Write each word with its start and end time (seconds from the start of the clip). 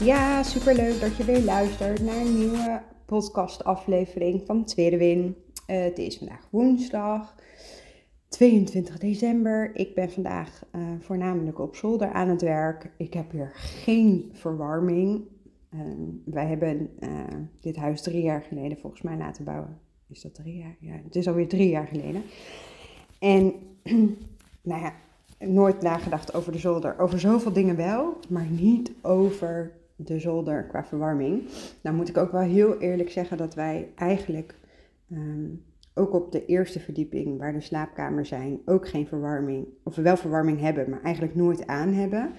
Ja, 0.00 0.42
super 0.42 0.74
leuk 0.74 1.00
dat 1.00 1.16
je 1.16 1.24
weer 1.24 1.42
luistert 1.42 2.00
naar 2.00 2.16
een 2.16 2.38
nieuwe 2.38 2.82
podcastaflevering 3.06 4.42
van 4.46 4.64
Tweede 4.64 4.96
Win. 4.96 5.36
Uh, 5.66 5.82
het 5.82 5.98
is 5.98 6.18
vandaag 6.18 6.48
woensdag 6.50 7.34
22 8.28 8.98
december. 8.98 9.70
Ik 9.74 9.94
ben 9.94 10.10
vandaag 10.10 10.64
uh, 10.72 10.82
voornamelijk 11.00 11.58
op 11.58 11.76
zolder 11.76 12.12
aan 12.12 12.28
het 12.28 12.42
werk. 12.42 12.90
Ik 12.96 13.14
heb 13.14 13.30
hier 13.30 13.50
geen 13.54 14.30
verwarming. 14.32 15.22
Uh, 15.74 15.80
wij 16.24 16.46
hebben 16.46 16.90
dit 17.60 17.76
huis 17.76 18.02
drie 18.02 18.22
jaar 18.22 18.42
geleden 18.42 18.78
volgens 18.78 19.02
mij 19.02 19.16
laten 19.16 19.44
bouwen. 19.44 19.78
Is 20.08 20.22
dat 20.22 20.34
drie 20.34 20.56
jaar? 20.56 20.76
Ja, 20.80 21.00
het 21.04 21.16
is 21.16 21.28
alweer 21.28 21.48
drie 21.48 21.68
jaar 21.68 21.86
geleden. 21.86 22.22
En 23.18 23.52
nou 24.70 24.82
ja, 24.82 24.92
nooit 25.38 25.82
nagedacht 25.82 26.34
over 26.34 26.52
de 26.52 26.58
zolder. 26.58 26.98
Over 26.98 27.20
zoveel 27.20 27.52
dingen 27.52 27.76
wel, 27.76 28.16
maar 28.28 28.46
niet 28.50 28.92
over 29.02 29.72
de 29.96 30.18
zolder 30.18 30.66
qua 30.66 30.84
verwarming. 30.84 31.42
Nou 31.82 31.96
moet 31.96 32.08
ik 32.08 32.16
ook 32.16 32.32
wel 32.32 32.40
heel 32.40 32.78
eerlijk 32.78 33.10
zeggen 33.10 33.36
dat 33.36 33.54
wij 33.54 33.92
eigenlijk 33.94 34.54
um, 35.12 35.64
ook 35.94 36.12
op 36.12 36.32
de 36.32 36.46
eerste 36.46 36.80
verdieping, 36.80 37.38
waar 37.38 37.52
de 37.52 37.60
slaapkamers 37.60 38.28
zijn, 38.28 38.60
ook 38.64 38.88
geen 38.88 39.06
verwarming, 39.06 39.66
of 39.82 39.94
we 39.94 40.02
wel 40.02 40.16
verwarming 40.16 40.60
hebben, 40.60 40.90
maar 40.90 41.02
eigenlijk 41.02 41.34
nooit 41.34 41.66
aan 41.66 41.92
hebben. 41.92 42.32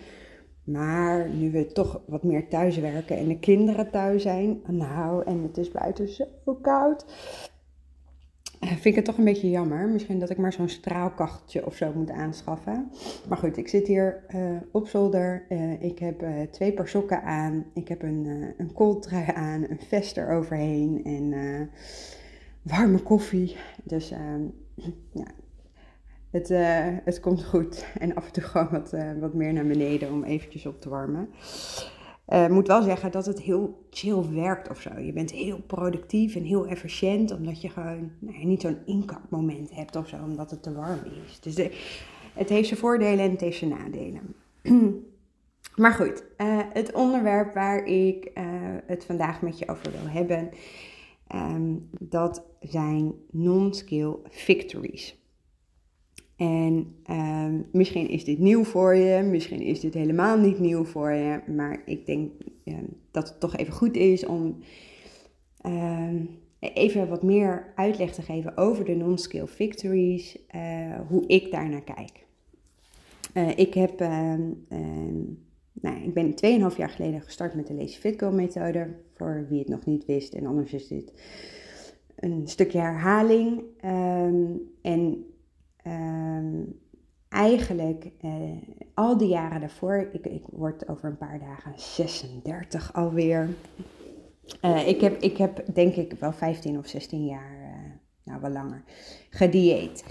Maar 0.63 1.29
nu 1.29 1.51
we 1.51 1.65
toch 1.65 2.01
wat 2.07 2.23
meer 2.23 2.47
thuis 2.47 2.77
werken 2.77 3.17
en 3.17 3.27
de 3.27 3.39
kinderen 3.39 3.91
thuis 3.91 4.21
zijn, 4.21 4.61
nou, 4.67 5.23
en 5.25 5.43
het 5.43 5.57
is 5.57 5.71
buiten 5.71 6.07
zo 6.07 6.25
koud, 6.61 7.05
vind 8.67 8.85
ik 8.85 8.95
het 8.95 9.05
toch 9.05 9.17
een 9.17 9.23
beetje 9.23 9.49
jammer. 9.49 9.87
Misschien 9.87 10.19
dat 10.19 10.29
ik 10.29 10.37
maar 10.37 10.53
zo'n 10.53 10.69
straalkacheltje 10.69 11.65
of 11.65 11.75
zo 11.75 11.91
moet 11.95 12.11
aanschaffen. 12.11 12.91
Maar 13.27 13.37
goed, 13.37 13.57
ik 13.57 13.67
zit 13.67 13.87
hier 13.87 14.23
uh, 14.35 14.57
op 14.71 14.87
zolder. 14.87 15.45
Uh, 15.49 15.83
ik 15.83 15.99
heb 15.99 16.25
twee 16.51 16.73
paar 16.73 16.87
sokken 16.87 17.23
aan. 17.23 17.65
Ik 17.73 17.87
heb 17.87 18.01
een, 18.01 18.53
een 18.57 18.73
kooltrui 18.73 19.25
aan, 19.33 19.65
een 19.69 19.79
vest 19.87 20.17
eroverheen 20.17 21.01
en 21.03 21.33
warme 22.61 22.99
koffie. 22.99 23.55
Dus 23.83 24.11
ehm, 24.11 24.43
ja, 25.23 25.27
het, 26.29 26.47
het 27.05 27.19
komt 27.19 27.43
goed. 27.43 27.85
En 27.99 28.15
af 28.15 28.25
en 28.25 28.31
toe 28.31 28.43
gewoon 28.43 28.69
wat, 28.69 28.95
wat 29.19 29.33
meer 29.33 29.53
naar 29.53 29.67
beneden 29.67 30.11
om 30.11 30.23
eventjes 30.23 30.65
op 30.65 30.81
te 30.81 30.89
warmen. 30.89 31.29
Ik 32.27 32.49
moet 32.49 32.67
wel 32.67 32.81
zeggen 32.81 33.11
dat 33.11 33.25
het 33.25 33.41
heel 33.41 33.85
chill 33.89 34.29
werkt 34.29 34.69
of 34.69 34.81
zo. 34.81 34.99
Je 34.99 35.13
bent 35.13 35.31
heel 35.31 35.59
productief 35.67 36.35
en 36.35 36.43
heel 36.43 36.67
efficiënt, 36.67 37.31
omdat 37.31 37.61
je 37.61 37.69
gewoon 37.69 38.11
nou, 38.19 38.45
niet 38.45 38.61
zo'n 38.61 38.77
inkakmoment 38.85 39.75
hebt 39.75 39.95
of 39.95 40.07
zo, 40.07 40.15
omdat 40.23 40.51
het 40.51 40.63
te 40.63 40.73
warm 40.73 40.99
is. 41.25 41.39
Dus 41.39 41.55
de, 41.55 41.71
het 42.33 42.49
heeft 42.49 42.67
zijn 42.67 42.79
voordelen 42.79 43.25
en 43.25 43.31
het 43.31 43.41
heeft 43.41 43.57
zijn 43.57 43.69
nadelen. 43.79 44.35
maar 45.75 45.93
goed, 45.93 46.23
uh, 46.37 46.59
het 46.73 46.93
onderwerp 46.93 47.53
waar 47.53 47.85
ik 47.85 48.31
het 48.85 49.05
vandaag 49.05 49.41
met 49.41 49.59
je 49.59 49.67
over 49.67 49.91
wil 49.91 50.09
hebben, 50.11 50.49
um, 51.35 51.89
dat 51.99 52.43
zijn 52.59 53.13
non-skill 53.31 54.15
victories. 54.29 55.24
En 56.35 56.95
uh, 57.09 57.53
misschien 57.71 58.09
is 58.09 58.23
dit 58.23 58.39
nieuw 58.39 58.63
voor 58.63 58.95
je, 58.95 59.21
misschien 59.21 59.61
is 59.61 59.79
dit 59.79 59.93
helemaal 59.93 60.37
niet 60.37 60.59
nieuw 60.59 60.83
voor 60.83 61.11
je, 61.11 61.39
maar 61.55 61.81
ik 61.85 62.05
denk 62.05 62.31
uh, 62.63 62.75
dat 63.11 63.29
het 63.29 63.39
toch 63.39 63.55
even 63.55 63.73
goed 63.73 63.95
is 63.95 64.25
om 64.25 64.57
uh, 65.65 66.21
even 66.59 67.09
wat 67.09 67.23
meer 67.23 67.71
uitleg 67.75 68.13
te 68.13 68.21
geven 68.21 68.57
over 68.57 68.85
de 68.85 68.95
non-skill 68.95 69.47
victories, 69.47 70.45
eh, 70.47 70.99
hoe 71.07 71.27
ik 71.27 71.51
daar 71.51 71.69
naar 71.69 71.83
kijk. 71.83 72.25
Eh, 73.33 73.57
ik, 73.57 73.73
heb, 73.73 74.01
ehm, 74.01 74.41
nou, 75.71 76.03
ik 76.03 76.13
ben 76.13 76.35
2,5 76.35 76.77
jaar 76.77 76.89
geleden 76.89 77.21
gestart 77.21 77.55
met 77.55 77.67
de 77.67 77.73
Lazy 77.73 77.99
Fit 77.99 78.19
Go 78.19 78.31
methode, 78.31 78.87
voor 79.13 79.45
wie 79.49 79.59
het 79.59 79.67
nog 79.67 79.85
niet 79.85 80.05
wist 80.05 80.33
en 80.33 80.45
anders 80.45 80.73
is 80.73 80.87
dit 80.87 81.13
een 82.15 82.47
stukje 82.47 82.79
herhaling. 82.79 83.61
en 84.81 85.25
Um, 85.87 86.79
eigenlijk 87.29 88.11
uh, 88.21 88.31
al 88.93 89.17
die 89.17 89.27
jaren 89.27 89.59
daarvoor, 89.59 90.09
ik, 90.11 90.25
ik 90.25 90.43
word 90.45 90.87
over 90.87 91.09
een 91.09 91.17
paar 91.17 91.39
dagen 91.39 91.73
36 91.75 92.93
alweer. 92.93 93.49
Uh, 94.61 94.87
ik, 94.87 95.01
heb, 95.01 95.21
ik 95.21 95.37
heb 95.37 95.65
denk 95.73 95.95
ik 95.95 96.13
wel 96.19 96.33
15 96.33 96.77
of 96.77 96.87
16 96.87 97.25
jaar, 97.25 97.57
uh, 97.61 97.91
nou 98.23 98.41
wel 98.41 98.51
langer, 98.51 98.83
gedieet. 99.29 100.05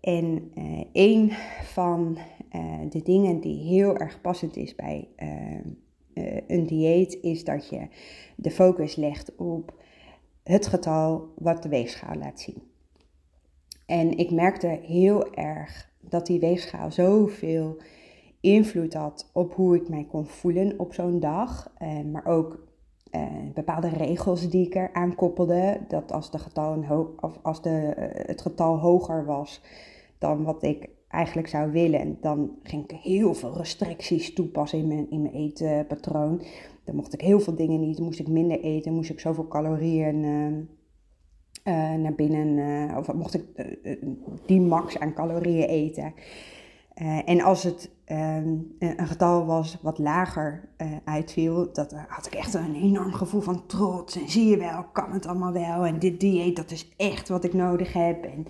En 0.00 0.50
een 0.92 1.32
van 1.62 2.18
de 2.88 3.02
dingen 3.02 3.40
die 3.40 3.64
heel 3.64 3.96
erg 3.96 4.20
passend 4.20 4.56
is 4.56 4.74
bij 4.74 5.08
een 6.46 6.66
dieet, 6.66 7.18
is 7.22 7.44
dat 7.44 7.68
je 7.68 7.88
de 8.36 8.50
focus 8.50 8.96
legt 8.96 9.36
op 9.36 9.82
het 10.42 10.66
getal 10.66 11.32
wat 11.36 11.62
de 11.62 11.68
weegschaal 11.68 12.14
laat 12.14 12.40
zien. 12.40 12.73
En 13.86 14.18
ik 14.18 14.30
merkte 14.30 14.66
heel 14.66 15.34
erg 15.34 15.92
dat 16.00 16.26
die 16.26 16.40
weegschaal 16.40 16.92
zoveel 16.92 17.76
invloed 18.40 18.94
had 18.94 19.30
op 19.32 19.54
hoe 19.54 19.76
ik 19.76 19.88
mij 19.88 20.06
kon 20.10 20.26
voelen 20.26 20.78
op 20.78 20.94
zo'n 20.94 21.20
dag. 21.20 21.72
Eh, 21.78 22.00
maar 22.12 22.26
ook 22.26 22.64
eh, 23.10 23.22
bepaalde 23.54 23.88
regels 23.88 24.48
die 24.50 24.66
ik 24.66 24.74
eraan 24.74 25.14
koppelde. 25.14 25.80
Dat 25.88 26.12
als, 26.12 26.30
de 26.30 26.38
getal 26.38 26.84
of 27.20 27.38
als 27.42 27.62
de, 27.62 27.94
uh, 27.98 28.26
het 28.26 28.40
getal 28.40 28.78
hoger 28.78 29.24
was 29.24 29.62
dan 30.18 30.44
wat 30.44 30.62
ik 30.62 30.88
eigenlijk 31.08 31.48
zou 31.48 31.70
willen, 31.70 32.18
dan 32.20 32.50
ging 32.62 32.84
ik 32.84 32.98
heel 33.02 33.34
veel 33.34 33.56
restricties 33.56 34.32
toepassen 34.32 34.78
in 34.78 34.86
mijn, 34.86 35.10
in 35.10 35.22
mijn 35.22 35.34
eetpatroon. 35.34 36.42
Dan 36.84 36.94
mocht 36.94 37.14
ik 37.14 37.20
heel 37.20 37.40
veel 37.40 37.54
dingen 37.54 37.80
niet, 37.80 37.98
moest 37.98 38.18
ik 38.18 38.28
minder 38.28 38.60
eten, 38.60 38.92
moest 38.92 39.10
ik 39.10 39.20
zoveel 39.20 39.48
calorieën 39.48 40.22
uh, 40.22 40.56
naar 41.72 42.14
binnen, 42.16 42.48
uh, 42.58 42.96
of 42.96 43.12
mocht 43.12 43.34
ik 43.34 43.44
uh, 43.56 43.96
die 44.46 44.60
max 44.60 44.98
aan 44.98 45.14
calorieën 45.14 45.68
eten. 45.68 46.14
en 47.24 47.40
als 47.40 47.62
het 47.62 47.90
ehm, 48.04 48.56
een 48.78 49.06
getal 49.06 49.46
was 49.46 49.78
wat 49.82 49.98
lager 49.98 50.68
uitviel, 51.04 51.72
dat 51.72 51.94
had 52.08 52.26
ik 52.26 52.34
echt 52.34 52.54
een 52.54 52.74
enorm 52.74 53.12
gevoel 53.12 53.40
van 53.40 53.66
trots. 53.66 54.16
En 54.16 54.28
zie 54.28 54.48
je 54.48 54.56
wel, 54.56 54.84
kan 54.92 55.12
het 55.12 55.26
allemaal 55.26 55.52
wel. 55.52 55.84
En 55.84 55.98
dit 55.98 56.20
dieet, 56.20 56.56
dat 56.56 56.70
is 56.70 56.88
echt 56.96 57.28
wat 57.28 57.44
ik 57.44 57.52
nodig 57.52 57.92
heb. 57.92 58.24
En 58.24 58.46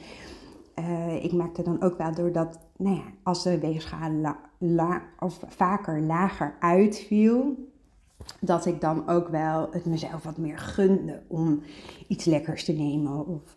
ik 1.23 1.33
merkte 1.33 1.63
dan 1.63 1.83
ook 1.83 1.99
wel 1.99 2.15
doordat, 2.15 2.59
nou 2.77 2.97
ja, 2.97 3.05
als 3.23 3.43
de 3.43 3.59
weegschaal 3.59 4.37
la, 4.59 5.03
of 5.19 5.41
vaker 5.49 6.01
lager 6.01 6.57
uitviel, 6.61 7.57
dat 8.41 8.67
ik 8.67 8.81
dan 8.81 9.09
ook 9.09 9.29
wel 9.29 9.69
het 9.71 9.85
mezelf 9.85 10.23
wat 10.23 10.37
meer 10.37 10.59
gunde 10.59 11.23
om 11.29 11.63
iets 12.09 12.25
lekkers 12.25 12.65
te 12.65 12.73
nemen. 12.73 13.27
Of 13.27 13.57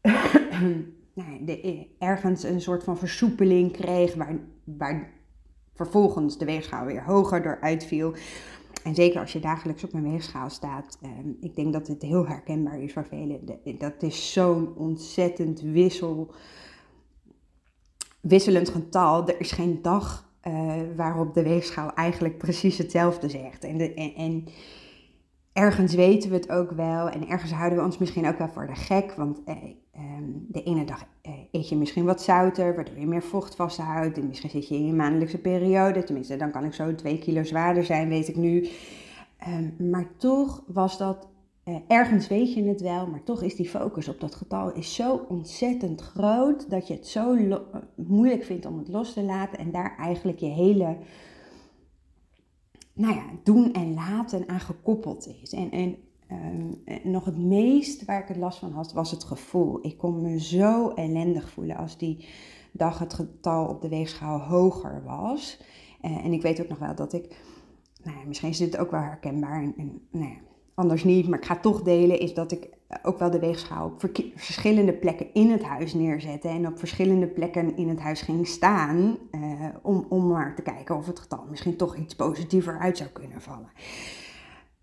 nou, 1.14 1.88
ergens 1.98 2.42
een 2.42 2.60
soort 2.60 2.84
van 2.84 2.98
versoepeling 2.98 3.72
kreeg, 3.72 4.14
waar, 4.14 4.38
waar 4.64 5.12
vervolgens 5.74 6.38
de 6.38 6.44
weegschaal 6.44 6.84
weer 6.84 7.04
hoger 7.04 7.42
door 7.42 7.58
uitviel. 7.60 8.14
En 8.84 8.94
zeker 8.94 9.20
als 9.20 9.32
je 9.32 9.40
dagelijks 9.40 9.84
op 9.84 9.92
een 9.92 10.10
weegschaal 10.10 10.50
staat, 10.50 10.98
eh, 11.02 11.10
ik 11.40 11.56
denk 11.56 11.72
dat 11.72 11.86
het 11.86 12.02
heel 12.02 12.26
herkenbaar 12.26 12.80
is 12.80 12.92
voor 12.92 13.06
velen. 13.06 13.40
Dat 13.78 14.02
is 14.02 14.32
zo'n 14.32 14.76
ontzettend 14.76 15.60
wissel, 15.60 16.34
wisselend 18.20 18.68
getal. 18.68 19.28
Er 19.28 19.40
is 19.40 19.52
geen 19.52 19.82
dag 19.82 20.27
uh, 20.48 20.74
waarop 20.96 21.34
de 21.34 21.42
weegschaal 21.42 21.94
eigenlijk 21.94 22.38
precies 22.38 22.78
hetzelfde 22.78 23.28
zegt. 23.28 23.64
En, 23.64 23.78
de, 23.78 23.94
en, 23.94 24.44
ergens 25.52 25.94
weten 25.94 26.30
we 26.30 26.36
het 26.36 26.50
ook 26.50 26.70
wel 26.70 27.08
en 27.08 27.28
ergens 27.28 27.52
houden 27.52 27.78
we 27.78 27.84
ons 27.84 27.98
misschien 27.98 28.28
ook 28.28 28.38
wel 28.38 28.48
voor 28.48 28.66
de 28.66 28.74
gek. 28.74 29.12
Want 29.12 29.40
eh, 29.44 29.56
ehm, 29.92 30.24
de 30.48 30.62
ene 30.62 30.84
dag 30.84 31.04
eh, 31.22 31.32
eet 31.52 31.68
je 31.68 31.76
misschien 31.76 32.04
wat 32.04 32.22
zouter, 32.22 32.74
waardoor 32.74 32.98
je 32.98 33.06
meer 33.06 33.22
vocht 33.22 33.54
vasthoudt. 33.54 34.18
En 34.18 34.28
misschien 34.28 34.50
zit 34.50 34.68
je 34.68 34.74
in 34.74 34.86
je 34.86 34.92
maandelijkse 34.92 35.40
periode. 35.40 36.04
Tenminste, 36.04 36.36
dan 36.36 36.50
kan 36.50 36.64
ik 36.64 36.74
zo 36.74 36.94
twee 36.94 37.18
kilo 37.18 37.42
zwaarder 37.42 37.84
zijn, 37.84 38.08
weet 38.08 38.28
ik 38.28 38.36
nu. 38.36 38.68
Um, 39.48 39.90
maar 39.90 40.06
toch 40.16 40.62
was 40.66 40.98
dat 40.98 41.28
ergens 41.88 42.28
weet 42.28 42.54
je 42.54 42.64
het 42.64 42.80
wel, 42.80 43.06
maar 43.06 43.24
toch 43.24 43.42
is 43.42 43.54
die 43.54 43.68
focus 43.68 44.08
op 44.08 44.20
dat 44.20 44.34
getal 44.34 44.72
is 44.72 44.94
zo 44.94 45.26
ontzettend 45.28 46.00
groot 46.00 46.70
dat 46.70 46.88
je 46.88 46.94
het 46.94 47.06
zo 47.06 47.36
moeilijk 47.94 48.44
vindt 48.44 48.66
om 48.66 48.78
het 48.78 48.88
los 48.88 49.12
te 49.12 49.22
laten 49.22 49.58
en 49.58 49.70
daar 49.70 49.96
eigenlijk 49.96 50.38
je 50.38 50.46
hele 50.46 50.96
nou 52.92 53.14
ja, 53.14 53.24
doen 53.42 53.72
en 53.72 53.94
laten 53.94 54.48
aan 54.48 54.60
gekoppeld 54.60 55.28
is. 55.42 55.52
En, 55.52 55.70
en 55.70 55.96
um, 56.30 56.82
nog 57.02 57.24
het 57.24 57.38
meest 57.38 58.04
waar 58.04 58.22
ik 58.22 58.28
het 58.28 58.36
last 58.36 58.58
van 58.58 58.72
had, 58.72 58.92
was 58.92 59.10
het 59.10 59.24
gevoel. 59.24 59.78
Ik 59.86 59.98
kon 59.98 60.22
me 60.22 60.40
zo 60.40 60.88
ellendig 60.88 61.50
voelen 61.50 61.76
als 61.76 61.98
die 61.98 62.28
dag 62.72 62.98
het 62.98 63.14
getal 63.14 63.66
op 63.66 63.80
de 63.82 63.88
weegschaal 63.88 64.40
hoger 64.40 65.02
was. 65.04 65.60
En 66.00 66.32
ik 66.32 66.42
weet 66.42 66.60
ook 66.60 66.68
nog 66.68 66.78
wel 66.78 66.94
dat 66.94 67.12
ik, 67.12 67.36
nou 68.02 68.18
ja, 68.18 68.24
misschien 68.26 68.48
is 68.48 68.58
dit 68.58 68.76
ook 68.76 68.90
wel 68.90 69.00
herkenbaar 69.00 69.62
en, 69.62 69.74
en 69.76 70.00
nou 70.10 70.24
ja, 70.24 70.47
anders 70.78 71.04
niet, 71.04 71.28
maar 71.28 71.38
ik 71.38 71.44
ga 71.44 71.56
toch 71.56 71.82
delen, 71.82 72.18
is 72.18 72.34
dat 72.34 72.52
ik 72.52 72.68
ook 73.02 73.18
wel 73.18 73.30
de 73.30 73.38
weegschaal 73.38 73.86
op 73.86 74.00
verschillende 74.34 74.92
plekken 74.92 75.34
in 75.34 75.50
het 75.50 75.62
huis 75.62 75.94
neerzette 75.94 76.48
en 76.48 76.66
op 76.66 76.78
verschillende 76.78 77.26
plekken 77.26 77.76
in 77.76 77.88
het 77.88 78.00
huis 78.00 78.20
ging 78.20 78.46
staan 78.46 79.18
uh, 79.30 79.68
om, 79.82 80.06
om 80.08 80.26
maar 80.26 80.54
te 80.54 80.62
kijken 80.62 80.96
of 80.96 81.06
het 81.06 81.18
getal 81.18 81.44
misschien 81.50 81.76
toch 81.76 81.96
iets 81.96 82.14
positiever 82.14 82.78
uit 82.78 82.96
zou 82.96 83.10
kunnen 83.10 83.40
vallen. 83.40 83.70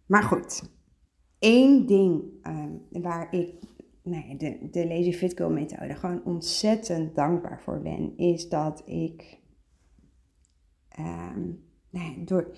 Maar 0.05 0.23
goed, 0.23 0.69
één 1.39 1.85
ding 1.85 2.23
uh, 2.43 3.01
waar 3.01 3.33
ik 3.33 3.53
nee, 4.03 4.37
de, 4.37 4.67
de 4.71 4.87
Lazy 4.87 5.13
Fit 5.13 5.37
Girl 5.37 5.49
methode 5.49 5.95
gewoon 5.95 6.21
ontzettend 6.23 7.15
dankbaar 7.15 7.61
voor 7.61 7.81
ben, 7.81 8.17
is 8.17 8.49
dat 8.49 8.81
ik 8.85 9.39
um, 10.99 11.63
nee, 11.89 12.23
door 12.23 12.55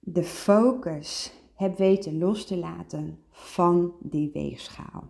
de 0.00 0.24
focus 0.24 1.32
heb 1.56 1.78
weten 1.78 2.18
los 2.18 2.46
te 2.46 2.56
laten 2.56 3.18
van 3.30 3.92
die 4.00 4.30
weegschaal. 4.32 5.04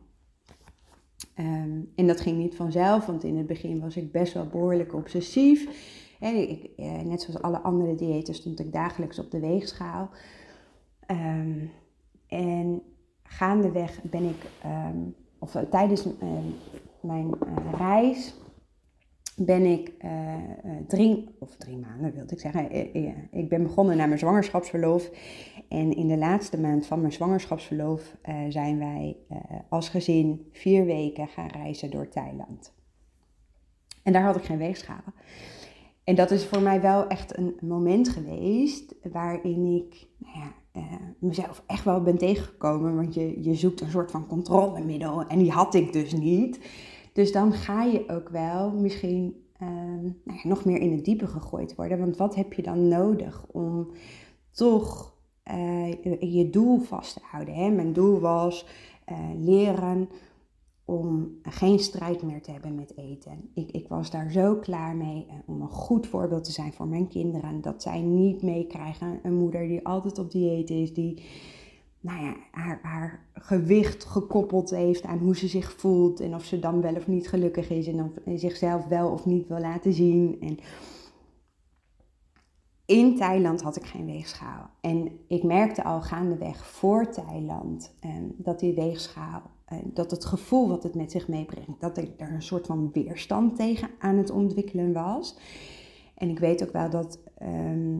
Um, 1.38 1.92
en 1.94 2.06
dat 2.06 2.20
ging 2.20 2.38
niet 2.38 2.54
vanzelf, 2.54 3.06
want 3.06 3.24
in 3.24 3.36
het 3.36 3.46
begin 3.46 3.80
was 3.80 3.96
ik 3.96 4.12
best 4.12 4.32
wel 4.32 4.46
behoorlijk 4.46 4.94
obsessief. 4.94 5.68
En 6.20 6.50
ik, 6.50 6.70
eh, 6.76 7.00
net 7.00 7.22
zoals 7.22 7.42
alle 7.42 7.60
andere 7.60 7.94
diëten 7.94 8.34
stond 8.34 8.60
ik 8.60 8.72
dagelijks 8.72 9.18
op 9.18 9.30
de 9.30 9.40
weegschaal. 9.40 10.10
Um, 11.10 11.70
en 12.28 12.82
gaandeweg 13.22 14.02
ben 14.02 14.24
ik, 14.24 14.50
um, 14.90 15.14
of 15.38 15.54
uh, 15.54 15.62
tijdens 15.62 16.06
mijn 17.00 17.26
uh, 17.26 17.78
reis, 17.78 18.34
ben 19.36 19.64
ik 19.64 19.92
drie, 20.86 21.28
of 21.38 21.56
drie 21.56 21.76
maanden 21.76 22.12
wilde 22.12 22.32
ik 22.32 22.40
zeggen, 22.40 22.72
ik 23.32 23.48
ben 23.48 23.62
begonnen 23.62 23.96
naar 23.96 24.08
mijn 24.08 24.18
zwangerschapsverlof. 24.18 25.10
En 25.68 25.96
in 25.96 26.08
de 26.08 26.16
laatste 26.16 26.60
maand 26.60 26.86
van 26.86 27.00
mijn 27.00 27.12
zwangerschapsverlof 27.12 28.16
zijn 28.48 28.78
wij 28.78 29.16
als 29.68 29.88
gezin 29.88 30.48
vier 30.52 30.84
weken 30.84 31.28
gaan 31.28 31.48
reizen 31.48 31.90
door 31.90 32.08
Thailand. 32.08 32.74
En 34.02 34.12
daar 34.12 34.22
had 34.22 34.36
ik 34.36 34.44
geen 34.44 34.58
weegschaal. 34.58 35.02
En 36.04 36.14
dat 36.14 36.30
is 36.30 36.46
voor 36.46 36.62
mij 36.62 36.80
wel 36.80 37.06
echt 37.06 37.38
een 37.38 37.56
moment 37.60 38.08
geweest 38.08 38.94
waarin 39.12 39.64
ik 39.64 40.06
nou 40.18 40.38
ja, 40.38 40.54
mezelf 41.18 41.62
echt 41.66 41.84
wel 41.84 42.02
ben 42.02 42.18
tegengekomen. 42.18 42.96
Want 42.96 43.14
je, 43.14 43.42
je 43.42 43.54
zoekt 43.54 43.80
een 43.80 43.90
soort 43.90 44.10
van 44.10 44.26
controlemiddel 44.26 45.26
en 45.26 45.38
die 45.38 45.50
had 45.50 45.74
ik 45.74 45.92
dus 45.92 46.12
niet. 46.12 46.60
Dus 47.16 47.32
dan 47.32 47.52
ga 47.52 47.82
je 47.82 48.08
ook 48.08 48.28
wel 48.28 48.70
misschien 48.70 49.44
uh, 49.62 49.68
nou 50.24 50.38
ja, 50.42 50.48
nog 50.48 50.64
meer 50.64 50.80
in 50.80 50.92
het 50.92 51.04
diepe 51.04 51.26
gegooid 51.26 51.74
worden. 51.74 51.98
Want 51.98 52.16
wat 52.16 52.34
heb 52.34 52.52
je 52.52 52.62
dan 52.62 52.88
nodig 52.88 53.44
om 53.50 53.90
toch 54.50 55.14
uh, 55.52 55.92
je 56.34 56.48
doel 56.50 56.78
vast 56.78 57.14
te 57.14 57.20
houden? 57.22 57.54
Hè? 57.54 57.70
Mijn 57.70 57.92
doel 57.92 58.20
was 58.20 58.66
leren 59.38 60.08
om 60.84 61.38
geen 61.42 61.78
strijd 61.78 62.22
meer 62.22 62.42
te 62.42 62.50
hebben 62.50 62.74
met 62.74 62.96
eten. 62.96 63.50
Ik, 63.54 63.70
ik 63.70 63.88
was 63.88 64.10
daar 64.10 64.30
zo 64.30 64.56
klaar 64.56 64.96
mee 64.96 65.26
eh, 65.28 65.34
om 65.46 65.60
een 65.60 65.68
goed 65.68 66.06
voorbeeld 66.06 66.44
te 66.44 66.52
zijn 66.52 66.72
voor 66.72 66.86
mijn 66.86 67.08
kinderen. 67.08 67.60
Dat 67.60 67.82
zij 67.82 68.00
niet 68.00 68.42
meekrijgen 68.42 69.20
een 69.22 69.34
moeder 69.34 69.68
die 69.68 69.86
altijd 69.86 70.18
op 70.18 70.30
dieet 70.30 70.70
is, 70.70 70.94
die 70.94 71.22
nou 72.00 72.24
ja, 72.24 72.36
haar, 72.50 72.78
haar 72.82 73.26
gewicht 73.34 74.04
gekoppeld 74.04 74.70
heeft 74.70 75.02
aan 75.02 75.18
hoe 75.18 75.36
ze 75.36 75.48
zich 75.48 75.72
voelt 75.72 76.20
en 76.20 76.34
of 76.34 76.44
ze 76.44 76.58
dan 76.58 76.80
wel 76.80 76.94
of 76.94 77.06
niet 77.06 77.28
gelukkig 77.28 77.70
is 77.70 77.86
en 77.86 78.00
of 78.00 78.38
zichzelf 78.40 78.86
wel 78.86 79.10
of 79.10 79.26
niet 79.26 79.48
wil 79.48 79.60
laten 79.60 79.92
zien. 79.92 80.36
En 80.40 80.58
in 82.86 83.16
Thailand 83.16 83.62
had 83.62 83.76
ik 83.76 83.84
geen 83.84 84.06
weegschaal. 84.06 84.70
En 84.80 85.18
ik 85.28 85.42
merkte 85.42 85.84
al 85.84 86.02
gaandeweg 86.02 86.66
voor 86.66 87.10
Thailand 87.10 87.96
eh, 88.00 88.10
dat 88.36 88.60
die 88.60 88.74
weegschaal 88.74 89.42
dat 89.84 90.10
het 90.10 90.24
gevoel 90.24 90.68
wat 90.68 90.82
het 90.82 90.94
met 90.94 91.10
zich 91.10 91.28
meebrengt, 91.28 91.80
dat 91.80 91.96
er, 91.96 92.08
er 92.16 92.32
een 92.32 92.42
soort 92.42 92.66
van 92.66 92.90
weerstand 92.92 93.56
tegen 93.56 93.90
aan 93.98 94.16
het 94.16 94.30
ontwikkelen 94.30 94.92
was. 94.92 95.36
En 96.16 96.28
ik 96.28 96.38
weet 96.38 96.62
ook 96.62 96.72
wel 96.72 96.90
dat 96.90 97.18
ehm, 97.38 97.94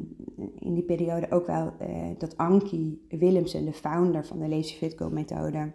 in 0.59 0.75
die 0.75 0.83
periode 0.83 1.31
ook 1.31 1.47
wel 1.47 1.73
uh, 1.81 1.89
dat 2.19 2.37
Ankie 2.37 3.07
Willemsen, 3.09 3.65
de 3.65 3.73
founder 3.73 4.27
van 4.27 4.39
de 4.39 4.49
Lazy 4.49 4.75
Fit 4.75 4.95
Go 4.97 5.09
methode, 5.11 5.73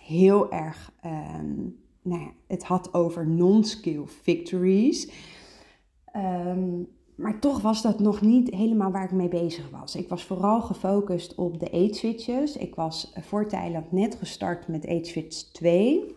heel 0.00 0.52
erg 0.52 0.92
um, 1.04 1.80
nou 2.02 2.20
ja, 2.20 2.30
het 2.46 2.64
had 2.64 2.94
over 2.94 3.28
non-skill 3.28 4.02
victories. 4.06 5.10
Um, 6.16 6.88
maar 7.14 7.40
toch 7.40 7.60
was 7.60 7.82
dat 7.82 7.98
nog 7.98 8.20
niet 8.20 8.50
helemaal 8.54 8.90
waar 8.90 9.04
ik 9.04 9.12
mee 9.12 9.28
bezig 9.28 9.70
was. 9.70 9.96
Ik 9.96 10.08
was 10.08 10.24
vooral 10.24 10.60
gefocust 10.60 11.34
op 11.34 11.60
de 11.60 11.70
eetswitches. 11.70 12.56
Ik 12.56 12.74
was 12.74 13.12
voor 13.20 13.48
Thailand 13.48 13.92
net 13.92 14.14
gestart 14.14 14.68
met 14.68 14.84
eetswitch 14.84 15.36
2. 15.36 15.98
Um, 15.98 16.12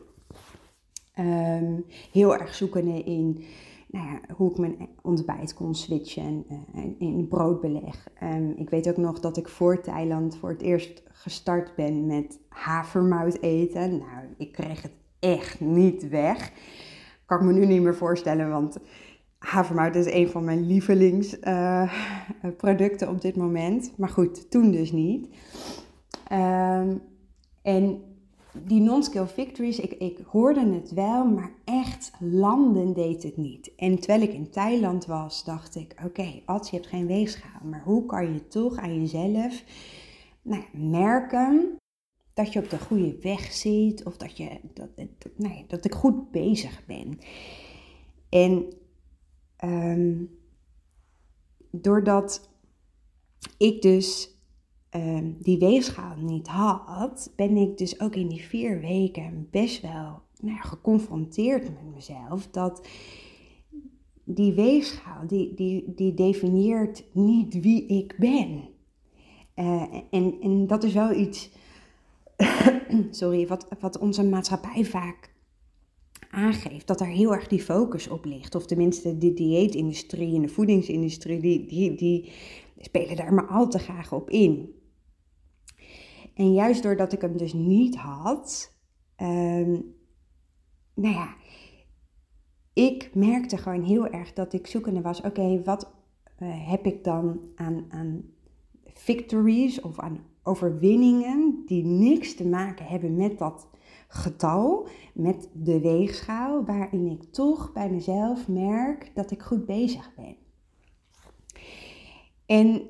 ehm, 1.13 1.79
heel 2.11 2.35
erg 2.35 2.55
zoekende 2.55 3.03
in 3.03 3.43
nou 3.87 4.07
ja, 4.07 4.19
hoe 4.35 4.51
ik 4.51 4.57
mijn 4.57 4.89
ontbijt 5.01 5.53
kon 5.53 5.75
switchen 5.75 6.45
uh, 6.75 6.83
in 6.97 7.27
broodbeleg. 7.27 8.07
Um, 8.23 8.53
ik 8.57 8.69
weet 8.69 8.89
ook 8.89 8.97
nog 8.97 9.19
dat 9.19 9.37
ik 9.37 9.47
voor 9.47 9.81
Thailand 9.81 10.37
voor 10.37 10.49
het 10.49 10.61
eerst 10.61 11.03
gestart 11.07 11.75
ben 11.75 12.05
met 12.05 12.39
havermout 12.49 13.37
eten. 13.41 13.89
Nou, 13.89 14.25
ik 14.37 14.51
kreeg 14.51 14.81
het 14.81 14.93
echt 15.19 15.59
niet 15.59 16.09
weg. 16.09 16.51
Kan 17.25 17.39
ik 17.39 17.45
me 17.45 17.53
nu 17.53 17.65
niet 17.65 17.81
meer 17.81 17.95
voorstellen, 17.95 18.49
want 18.49 18.77
havermout 19.37 19.95
is 19.95 20.11
een 20.11 20.29
van 20.29 20.43
mijn 20.43 20.67
lievelingsproducten 20.67 23.07
uh, 23.07 23.13
op 23.13 23.21
dit 23.21 23.35
moment. 23.35 23.93
Maar 23.97 24.09
goed, 24.09 24.51
toen 24.51 24.71
dus 24.71 24.91
niet. 24.91 25.27
Um, 26.31 27.01
en 27.61 28.01
die 28.63 28.81
non-skill 28.81 29.27
victories, 29.27 29.79
ik, 29.79 29.91
ik 29.91 30.19
hoorde 30.25 30.73
het 30.73 30.91
wel, 30.91 31.25
maar 31.25 31.51
echt 31.63 32.11
landen 32.19 32.93
deed 32.93 33.23
het 33.23 33.37
niet. 33.37 33.75
En 33.75 33.99
terwijl 33.99 34.21
ik 34.21 34.33
in 34.33 34.49
Thailand 34.49 35.05
was, 35.05 35.43
dacht 35.43 35.75
ik, 35.75 35.93
oké, 35.97 36.05
okay, 36.05 36.43
je 36.45 36.75
hebt 36.75 36.87
geen 36.87 37.07
weegschaal. 37.07 37.61
Maar 37.63 37.83
hoe 37.83 38.05
kan 38.05 38.33
je 38.33 38.47
toch 38.47 38.77
aan 38.77 38.99
jezelf 38.99 39.63
nou, 40.41 40.63
merken 40.73 41.75
dat 42.33 42.53
je 42.53 42.59
op 42.59 42.69
de 42.69 42.79
goede 42.79 43.17
weg 43.21 43.51
zit 43.51 44.03
of 44.03 44.17
dat, 44.17 44.37
je, 44.37 44.59
dat, 44.73 44.89
dat, 44.97 45.51
dat 45.67 45.85
ik 45.85 45.93
goed 45.93 46.31
bezig 46.31 46.85
ben. 46.85 47.19
En 48.29 48.73
Um, 49.63 50.39
doordat 51.71 52.49
ik 53.57 53.81
dus 53.81 54.34
um, 54.95 55.37
die 55.39 55.57
weegschaal 55.57 56.15
niet 56.17 56.47
had, 56.47 57.33
ben 57.35 57.57
ik 57.57 57.77
dus 57.77 57.99
ook 57.99 58.15
in 58.15 58.27
die 58.27 58.41
vier 58.41 58.79
weken 58.79 59.47
best 59.51 59.81
wel 59.81 60.21
nou, 60.39 60.59
geconfronteerd 60.59 61.63
met 61.63 61.93
mezelf. 61.93 62.47
Dat 62.47 62.87
die 64.23 64.53
weegschaal, 64.53 65.27
die, 65.27 65.53
die, 65.53 65.93
die 65.95 66.13
definieert 66.13 67.03
niet 67.11 67.61
wie 67.61 67.85
ik 67.85 68.15
ben. 68.17 68.69
Uh, 69.55 69.83
en, 70.11 70.37
en 70.41 70.67
dat 70.67 70.83
is 70.83 70.93
wel 70.93 71.13
iets, 71.13 71.49
sorry, 73.11 73.47
wat, 73.47 73.67
wat 73.79 73.97
onze 73.97 74.23
maatschappij 74.23 74.85
vaak 74.85 75.33
aangeeft 76.29 76.87
dat 76.87 77.01
er 77.01 77.07
heel 77.07 77.33
erg 77.33 77.47
die 77.47 77.61
focus 77.61 78.07
op 78.07 78.25
ligt. 78.25 78.55
Of 78.55 78.65
tenminste, 78.65 79.17
de 79.17 79.33
dieetindustrie 79.33 80.35
en 80.35 80.41
de 80.41 80.47
voedingsindustrie, 80.47 81.39
die, 81.39 81.65
die, 81.65 81.95
die 81.95 82.31
spelen 82.77 83.15
daar 83.15 83.33
maar 83.33 83.47
al 83.47 83.67
te 83.67 83.79
graag 83.79 84.13
op 84.13 84.29
in. 84.29 84.74
En 86.35 86.53
juist 86.53 86.83
doordat 86.83 87.13
ik 87.13 87.21
hem 87.21 87.37
dus 87.37 87.53
niet 87.53 87.95
had, 87.95 88.75
um, 89.21 89.95
nou 90.93 91.13
ja, 91.13 91.35
ik 92.73 93.09
merkte 93.13 93.57
gewoon 93.57 93.83
heel 93.83 94.07
erg 94.07 94.33
dat 94.33 94.53
ik 94.53 94.67
zoekende 94.67 95.01
was, 95.01 95.21
oké, 95.21 95.63
wat 95.63 95.93
uh, 96.39 96.69
heb 96.69 96.85
ik 96.85 97.03
dan 97.03 97.39
aan, 97.55 97.85
aan 97.89 98.23
victories 98.83 99.81
of 99.81 99.99
aan 99.99 100.19
overwinningen 100.43 101.63
die 101.65 101.83
niks 101.85 102.35
te 102.35 102.47
maken 102.47 102.85
hebben 102.85 103.15
met 103.15 103.37
dat 103.37 103.67
getal 104.07 104.87
met 105.13 105.49
de 105.53 105.79
weegschaal, 105.79 106.65
waarin 106.65 107.07
ik 107.07 107.23
toch 107.23 107.73
bij 107.73 107.89
mezelf 107.89 108.47
merk 108.47 109.11
dat 109.13 109.31
ik 109.31 109.41
goed 109.41 109.65
bezig 109.65 110.13
ben. 110.15 110.35
En 112.45 112.81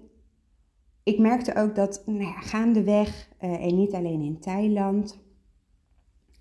ik 1.03 1.19
merkte 1.19 1.55
ook 1.55 1.75
dat 1.75 2.03
nou 2.05 2.19
ja, 2.19 2.39
gaandeweg, 2.41 3.29
uh, 3.45 3.65
en 3.65 3.75
niet 3.75 3.93
alleen 3.93 4.21
in 4.21 4.39
Thailand, 4.39 5.23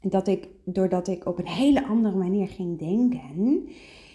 dat 0.00 0.28
ik, 0.28 0.49
doordat 0.64 1.08
ik 1.08 1.26
op 1.26 1.38
een 1.38 1.49
hele 1.49 1.87
andere 1.87 2.16
manier 2.16 2.49
ging 2.49 2.78
denken, 2.78 3.68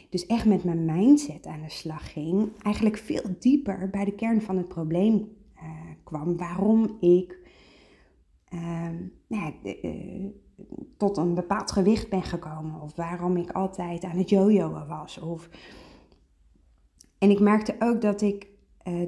dus 0.09 0.25
echt 0.25 0.45
met 0.45 0.63
mijn 0.63 0.85
mindset 0.85 1.45
aan 1.45 1.61
de 1.61 1.69
slag 1.69 2.11
ging, 2.11 2.49
eigenlijk 2.61 2.97
veel 2.97 3.23
dieper 3.39 3.89
bij 3.89 4.05
de 4.05 4.15
kern 4.15 4.41
van 4.41 4.57
het 4.57 4.67
probleem 4.67 5.15
uh, 5.55 5.61
kwam. 6.03 6.37
Waarom 6.37 6.97
ik 6.99 7.37
uh, 8.53 8.89
nou 9.27 9.53
ja, 9.63 9.73
uh, 9.81 10.25
tot 10.97 11.17
een 11.17 11.33
bepaald 11.33 11.71
gewicht 11.71 12.09
ben 12.09 12.23
gekomen. 12.23 12.81
Of 12.81 12.95
waarom 12.95 13.37
ik 13.37 13.51
altijd 13.51 14.03
aan 14.03 14.17
het 14.17 14.29
jojoen 14.29 14.87
was. 14.87 15.19
Of... 15.19 15.49
En 17.17 17.29
ik 17.29 17.39
merkte 17.39 17.75
ook 17.79 18.01
dat 18.01 18.21
ik, 18.21 18.47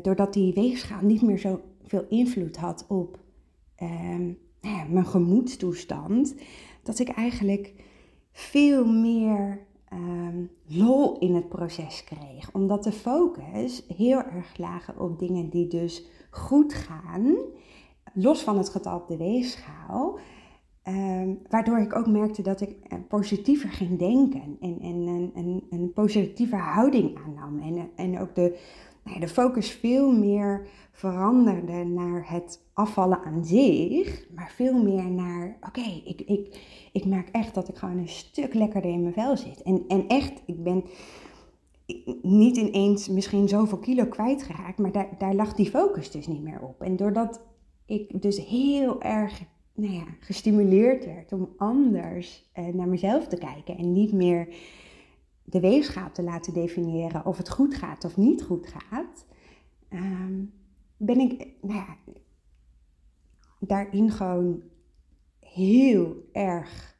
doordat 0.02 0.34
die 0.34 0.54
weegschaal 0.54 1.02
niet 1.02 1.22
meer 1.22 1.38
zo 1.38 1.62
veel 1.84 2.06
invloed 2.10 2.58
had 2.58 2.86
op 2.88 3.20
ehm, 3.82 4.32
nou 4.62 4.90
mijn 4.90 5.06
gemoedstoestand, 5.06 6.36
dat 6.84 7.00
ik 7.00 7.10
eigenlijk 7.10 7.74
veel 8.32 8.86
meer 8.86 9.66
um, 9.94 10.50
lol 10.68 11.20
in 11.20 11.36
het 11.36 11.50
proces 11.50 12.04
kreeg. 12.04 12.50
Omdat 12.54 12.84
de 12.84 12.92
focus 12.92 13.86
heel 13.88 14.24
erg 14.24 14.58
lagen 14.58 15.00
op 15.00 15.20
dingen 15.20 15.50
die 15.50 15.68
dus 15.68 16.06
goed 16.30 16.74
gaan, 16.74 17.36
los 18.14 18.44
van 18.44 18.58
het 18.58 18.70
getal 18.70 19.00
op 19.00 19.08
de 19.08 19.18
weegschaal. 19.18 20.20
Um, 20.88 21.40
waardoor 21.50 21.80
ik 21.80 21.96
ook 21.96 22.08
merkte 22.08 22.42
dat 22.42 22.62
ik 22.62 22.76
eh, 22.88 23.00
positiever 23.08 23.70
ging 23.70 24.00
denken 24.00 24.58
en, 24.60 24.80
en, 24.82 25.32
en, 25.36 25.64
een 25.70 25.92
positieve 25.94 26.56
houding 26.56 27.18
aannam. 27.18 27.60
En, 27.60 27.90
en 27.96 28.20
ook 28.20 28.36
de, 28.36 28.60
de 29.20 29.28
focus 29.28 29.72
veel 29.72 30.12
meer 30.12 30.68
veranderde 30.92 31.84
naar 31.84 32.32
het 32.32 32.62
afvallen 32.74 33.24
aan 33.24 33.46
zich, 33.46 34.28
maar 34.36 34.52
veel 34.56 34.84
meer 34.84 35.12
naar: 35.12 35.58
oké, 35.62 36.02
ik, 36.06 36.22
ik, 36.22 36.60
ik 36.92 37.06
merk 37.06 37.30
echt 37.32 37.54
dat 37.54 37.68
ik 37.68 37.76
gewoon 37.76 37.98
een 37.98 38.08
stuk 38.08 38.54
lekkerder 38.54 38.92
in 38.92 39.02
mijn 39.02 39.14
vel 39.14 39.38
zit. 39.38 39.62
En, 39.62 39.84
en 39.88 40.08
echt, 40.08 40.42
ik 40.46 40.64
ben 40.64 40.84
niet 42.22 42.58
ineens 42.58 43.10
misschien 43.10 43.48
zoveel 43.48 43.78
kilo 43.78 44.06
kwijtgeraakt, 44.06 44.78
maar 44.78 44.92
daar, 44.92 45.10
daar 45.18 45.34
lag 45.34 45.54
die 45.54 45.70
focus 45.70 46.12
dus 46.12 46.28
niet 46.28 46.42
meer 46.42 46.62
op. 46.62 46.82
En 46.82 46.96
doordat 46.96 47.42
ik 47.86 48.22
dus 48.22 48.46
heel 48.46 49.02
erg 49.02 49.42
nou 49.74 49.94
ja, 49.94 50.06
gestimuleerd 50.20 51.06
werd 51.06 51.34
om 51.34 51.50
anders 51.58 52.50
eh, 52.54 52.66
naar 52.66 52.88
mezelf 52.88 53.28
te 53.28 53.38
kijken 53.38 53.78
en 53.78 53.94
niet 53.94 54.12
meer 54.12 54.48
de 55.52 55.60
weegschaal 55.60 56.12
te 56.12 56.24
laten 56.24 56.54
definiëren 56.54 57.26
of 57.26 57.38
het 57.38 57.50
goed 57.50 57.76
gaat 57.76 58.06
of 58.06 58.18
niet 58.18 58.44
goed 58.44 58.68
gaat, 58.68 59.26
ehm, 59.90 60.44
ben 60.98 61.20
ik 61.20 61.48
nou 61.62 61.74
ja, 61.74 61.98
daarin 63.60 64.12
gewoon 64.12 64.62
heel 65.40 66.30
erg 66.32 67.00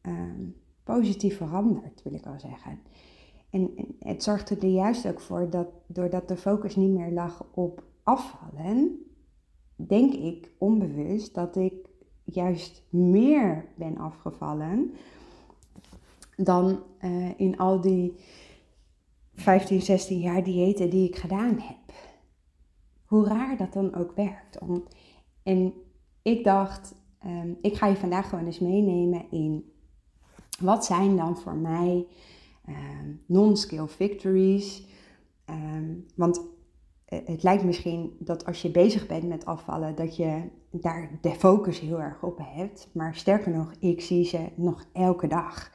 ehm, 0.00 0.44
positief 0.84 1.36
veranderd, 1.36 2.02
wil 2.02 2.14
ik 2.14 2.26
al 2.26 2.40
zeggen. 2.40 2.80
En, 3.50 3.76
en, 3.76 3.96
het 3.98 4.22
zorgde 4.22 4.56
er 4.56 4.68
juist 4.68 5.06
ook 5.06 5.20
voor 5.20 5.50
dat 5.50 5.68
doordat 5.86 6.28
de 6.28 6.36
focus 6.36 6.76
niet 6.76 6.90
meer 6.90 7.10
lag 7.10 7.46
op 7.54 7.82
afvallen, 8.02 8.98
denk 9.76 10.12
ik 10.12 10.50
onbewust 10.58 11.34
dat 11.34 11.56
ik 11.56 11.88
juist 12.24 12.82
meer 12.90 13.68
ben 13.74 13.98
afgevallen 13.98 14.92
dan 16.44 16.82
uh, 17.00 17.30
in 17.36 17.58
al 17.58 17.80
die 17.80 18.14
15, 19.34 19.82
16 19.82 20.18
jaar 20.18 20.44
diëten 20.44 20.90
die 20.90 21.08
ik 21.08 21.16
gedaan 21.16 21.58
heb. 21.58 21.96
Hoe 23.04 23.26
raar 23.26 23.56
dat 23.56 23.72
dan 23.72 23.94
ook 23.94 24.12
werkt. 24.12 24.58
En 25.42 25.72
ik 26.22 26.44
dacht, 26.44 26.94
um, 27.26 27.58
ik 27.60 27.76
ga 27.76 27.86
je 27.86 27.96
vandaag 27.96 28.28
gewoon 28.28 28.46
eens 28.46 28.58
meenemen 28.58 29.30
in 29.30 29.72
wat 30.60 30.84
zijn 30.84 31.16
dan 31.16 31.36
voor 31.36 31.56
mij 31.56 32.06
um, 32.68 33.22
non-skill 33.26 33.86
victories. 33.86 34.86
Um, 35.50 36.06
want 36.14 36.40
eh, 37.04 37.18
het 37.24 37.42
lijkt 37.42 37.64
misschien 37.64 38.16
dat 38.18 38.44
als 38.44 38.62
je 38.62 38.70
bezig 38.70 39.06
bent 39.06 39.28
met 39.28 39.44
afvallen, 39.44 39.94
dat 39.94 40.16
je 40.16 40.42
daar 40.70 41.10
de 41.20 41.30
focus 41.30 41.80
heel 41.80 42.00
erg 42.00 42.22
op 42.22 42.38
hebt. 42.42 42.88
Maar 42.92 43.14
sterker 43.14 43.52
nog, 43.52 43.72
ik 43.78 44.00
zie 44.00 44.24
ze 44.24 44.48
nog 44.54 44.84
elke 44.92 45.26
dag. 45.26 45.72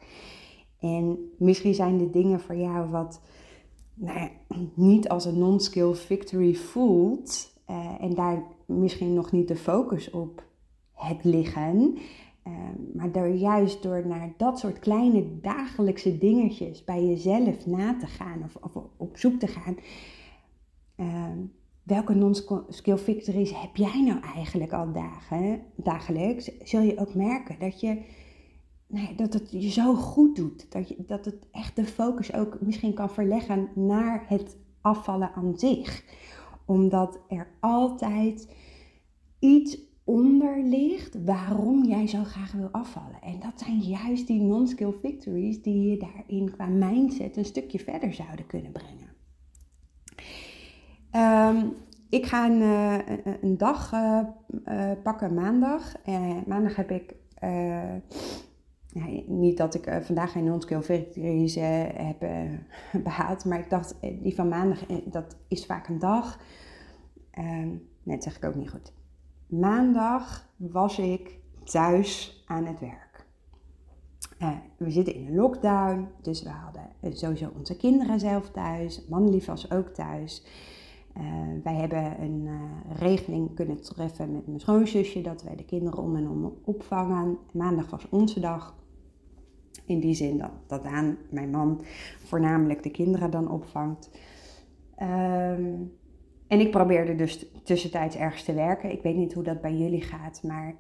En 0.84 1.32
misschien 1.38 1.74
zijn 1.74 1.98
de 1.98 2.10
dingen 2.10 2.40
voor 2.40 2.56
jou 2.56 2.90
wat 2.90 3.22
nou 3.94 4.20
ja, 4.20 4.30
niet 4.74 5.10
als 5.10 5.26
een 5.26 5.40
non-skill 5.40 5.94
victory 5.94 6.54
voelt. 6.54 7.52
Uh, 7.70 7.96
en 8.00 8.16
daar 8.16 8.44
misschien 8.66 9.14
nog 9.14 9.32
niet 9.32 9.48
de 9.48 9.56
focus 9.56 10.10
op 10.10 10.44
het 10.94 11.24
liggen. 11.24 11.98
Uh, 12.48 12.54
maar 12.94 13.12
door 13.12 13.28
juist 13.28 13.84
door 13.84 14.08
naar 14.08 14.34
dat 14.38 14.60
soort 14.60 14.80
kleine 14.80 15.40
dagelijkse 15.42 16.18
dingetjes 16.18 16.84
bij 16.84 17.06
jezelf 17.06 17.66
na 17.66 17.98
te 17.98 18.08
gaan 18.08 18.44
of, 18.62 18.84
op 18.98 19.18
zoek 19.18 19.40
te 19.40 19.48
gaan 19.48 19.76
Ehm, 20.96 21.38
welke 21.84 22.14
non-skill 22.14 22.98
victories 22.98 23.62
heb 23.62 23.76
jij 23.76 24.04
nou 24.04 24.20
eigenlijk 24.36 24.74
al 24.74 24.92
dagen, 24.92 25.62
dagelijks? 25.76 26.52
Zul 26.64 26.82
je 26.82 27.00
ook 27.00 27.14
merken 27.14 27.60
dat, 27.60 27.80
je, 27.80 28.02
nou 28.94 29.16
dat 29.16 29.34
het 29.34 29.52
je 29.52 29.70
zo 29.70 29.94
goed 29.96 30.36
doet. 30.36 30.72
Dat, 30.72 30.90
je, 30.90 30.96
dat 31.08 31.26
het 31.26 31.48
echt 31.52 31.76
de 31.76 31.86
focus 31.86 32.34
ook 32.34 32.58
misschien 32.62 32.94
kan 32.94 33.10
verleggen 33.10 33.70
naar 33.76 34.26
het 34.28 34.58
afvallen 34.82 35.32
aan 35.34 35.58
zich. 35.58 36.04
Omdat 36.66 37.20
er 37.28 37.48
altijd 37.60 38.56
iets 39.40 39.78
onder 40.04 40.64
ligt 40.64 41.24
waarom 41.26 41.86
jij 41.86 42.08
zo 42.08 42.24
graag 42.24 42.52
wil 42.52 42.70
afvallen. 42.72 43.22
En 43.22 43.40
dat 43.40 43.60
zijn 43.60 43.80
juist 43.80 44.28
die 44.28 44.42
non-skill 44.42 44.94
victories 45.02 45.62
die 45.62 45.90
je 45.90 45.98
daarin 45.98 46.52
qua 46.52 46.66
mindset 46.66 47.38
een 47.38 47.46
stukje 47.46 47.80
verder 47.80 48.14
zouden 48.14 48.46
kunnen 48.46 48.72
brengen. 48.72 49.12
Um, 51.56 51.74
ik 52.10 52.26
ga 52.26 52.50
een, 52.50 52.62
uh, 52.62 52.98
een 53.42 53.58
dag 53.58 53.94
uh, 53.94 54.20
uh, 54.66 54.92
pakken, 55.04 55.34
maandag. 55.34 55.94
maandag 56.46 56.76
heb 56.76 56.92
ik, 56.92 57.16
niet 59.28 59.58
dat 59.58 59.74
ik 59.74 60.00
vandaag 60.02 60.32
geen 60.32 60.44
non-skill 60.44 60.82
victories 60.82 61.56
heb 61.56 62.20
behaald, 63.04 63.46
maar 63.46 63.60
ik 63.60 63.70
dacht, 63.70 63.96
die 64.02 64.36
van 64.36 64.48
maandag, 64.48 64.86
dat 65.06 65.38
is 65.48 65.66
vaak 65.66 65.88
een 65.88 66.00
dag. 66.00 66.40
nee, 68.04 68.16
dat 68.16 68.24
zeg 68.24 68.38
ik 68.38 68.46
ook 68.46 68.56
niet 68.56 68.70
goed. 68.70 68.94
Maandag 69.48 70.50
was 70.56 71.00
ik 71.00 71.40
thuis 71.64 72.44
aan 72.48 72.66
het 72.66 72.80
werk. 72.80 73.26
we 74.78 74.92
zitten 74.92 75.16
in 75.16 75.28
een 75.28 75.36
lockdown, 75.36 76.08
dus 76.22 76.44
we 76.44 76.50
hadden 76.50 77.18
sowieso 77.18 77.52
onze 77.58 77.78
kinderen 77.78 78.20
zelf 78.20 78.50
thuis. 78.50 79.06
Manlief 79.08 79.46
was 79.46 79.72
ook 79.72 79.88
thuis. 79.88 80.46
Wij 81.64 81.76
hebben 81.76 82.22
een 82.22 82.50
regeling 82.90 83.56
kunnen 83.56 83.82
treffen 83.82 84.32
met 84.32 84.48
mijn 84.48 84.60
schoonzusje 84.60 85.22
dat 85.22 85.44
wij 85.44 85.56
de 85.56 85.66
kinderen 85.66 86.04
om 86.04 86.16
en 86.16 86.30
om 86.30 86.54
opvangen. 86.64 87.38
Maandag 87.54 87.90
was 87.90 88.10
onze 88.10 88.40
dag. 88.40 88.76
In 89.86 90.00
die 90.00 90.14
zin 90.14 90.38
dat, 90.38 90.52
dat 90.68 90.84
mijn 91.30 91.50
man 91.50 91.82
voornamelijk 92.24 92.84
de 92.84 92.92
kinderen 92.92 93.32
dan 93.32 93.52
opvangt. 93.52 94.10
Um, 95.02 95.92
en 96.48 96.60
ik 96.60 96.72
probeerde 96.72 97.16
dus 97.16 97.46
tussentijds 97.64 98.16
ergens 98.16 98.44
te 98.44 98.54
werken. 98.54 98.92
Ik 98.92 99.02
weet 99.02 99.16
niet 99.16 99.34
hoe 99.34 99.44
dat 99.44 99.62
bij 99.62 99.76
jullie 99.76 100.02
gaat, 100.02 100.44
maar 100.44 100.76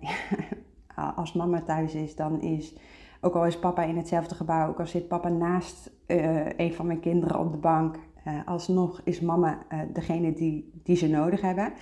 als 1.16 1.34
mama 1.34 1.62
thuis 1.62 1.94
is, 1.94 2.16
dan 2.16 2.42
is, 2.42 2.76
ook 3.22 3.36
al 3.36 3.46
is 3.46 3.60
papa 3.60 3.84
in 3.84 3.98
hetzelfde 3.98 4.36
gebouw, 4.36 4.70
ook 4.70 4.80
al 4.80 4.88
zit 4.88 5.08
papa 5.08 5.30
naast 5.30 5.92
uh, 6.08 6.58
een 6.58 6.74
van 6.74 6.88
mijn 6.88 7.00
kinderen 7.00 7.40
op 7.40 7.52
de 7.52 7.58
bank, 7.58 7.96
uh, 8.28 8.40
alsnog 8.46 9.02
is 9.04 9.20
mama 9.20 9.58
uh, 9.74 9.80
degene 9.94 10.34
die, 10.34 10.72
die 10.84 10.96
ze 10.96 11.08
nodig 11.08 11.42
hebben. 11.42 11.74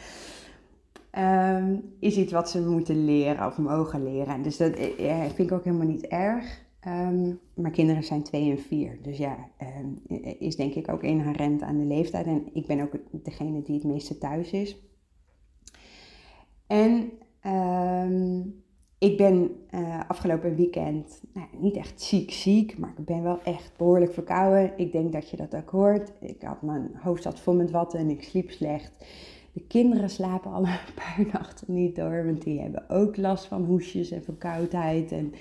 Um, 1.19 1.93
is 1.99 2.17
iets 2.17 2.31
wat 2.31 2.49
ze 2.49 2.69
moeten 2.69 3.05
leren 3.05 3.47
of 3.47 3.57
mogen 3.57 4.03
leren. 4.03 4.41
Dus 4.41 4.57
dat 4.57 4.75
vind 5.35 5.39
ik 5.39 5.51
ook 5.51 5.63
helemaal 5.63 5.87
niet 5.87 6.07
erg. 6.07 6.63
Maar 7.53 7.71
kinderen 7.71 8.03
zijn 8.03 8.23
twee 8.23 8.51
en 8.51 8.59
vier. 8.59 8.99
Dus 9.01 9.17
ja, 9.17 9.37
um, 9.79 10.01
is 10.39 10.55
denk 10.55 10.73
ik 10.73 10.91
ook 10.91 11.03
inherent 11.03 11.61
aan 11.61 11.77
de 11.77 11.85
leeftijd. 11.85 12.25
En 12.25 12.49
ik 12.53 12.65
ben 12.65 12.81
ook 12.81 12.97
degene 13.11 13.61
die 13.61 13.75
het 13.75 13.83
meeste 13.83 14.17
thuis 14.17 14.51
is. 14.51 14.77
En 16.67 17.11
ik 19.01 19.17
ben 19.17 19.55
uh, 19.71 19.99
afgelopen 20.07 20.55
weekend 20.55 21.21
nou, 21.33 21.47
niet 21.57 21.75
echt 21.75 22.01
ziek 22.01 22.31
ziek, 22.31 22.77
maar 22.77 22.93
ik 22.97 23.05
ben 23.05 23.23
wel 23.23 23.41
echt 23.43 23.71
behoorlijk 23.77 24.13
verkouden. 24.13 24.73
Ik 24.77 24.91
denk 24.91 25.11
dat 25.11 25.29
je 25.29 25.37
dat 25.37 25.55
ook 25.55 25.69
hoort. 25.69 26.11
Ik 26.19 26.41
had 26.41 26.61
mijn 26.61 26.91
hoofd 26.95 27.23
zat 27.23 27.39
vol 27.39 27.53
met 27.53 27.71
watten 27.71 27.99
en 27.99 28.09
ik 28.09 28.23
sliep 28.23 28.51
slecht. 28.51 29.05
De 29.53 29.61
kinderen 29.61 30.09
slapen 30.09 30.51
al 30.51 30.65
een 30.65 30.93
paar 30.95 31.25
nachten 31.31 31.73
niet 31.73 31.95
door, 31.95 32.25
want 32.25 32.43
die 32.43 32.59
hebben 32.59 32.89
ook 32.89 33.17
last 33.17 33.45
van 33.45 33.63
hoesjes 33.63 34.11
en 34.11 34.23
verkoudheid 34.23 35.11
en 35.11 35.33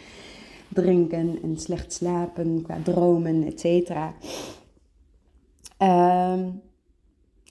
drinken 0.75 1.43
en 1.43 1.59
slecht 1.59 1.93
slapen 1.93 2.63
qua 2.63 2.79
dromen, 2.83 3.47
et 3.47 3.61
cetera. 3.61 4.15
Um, 5.79 6.63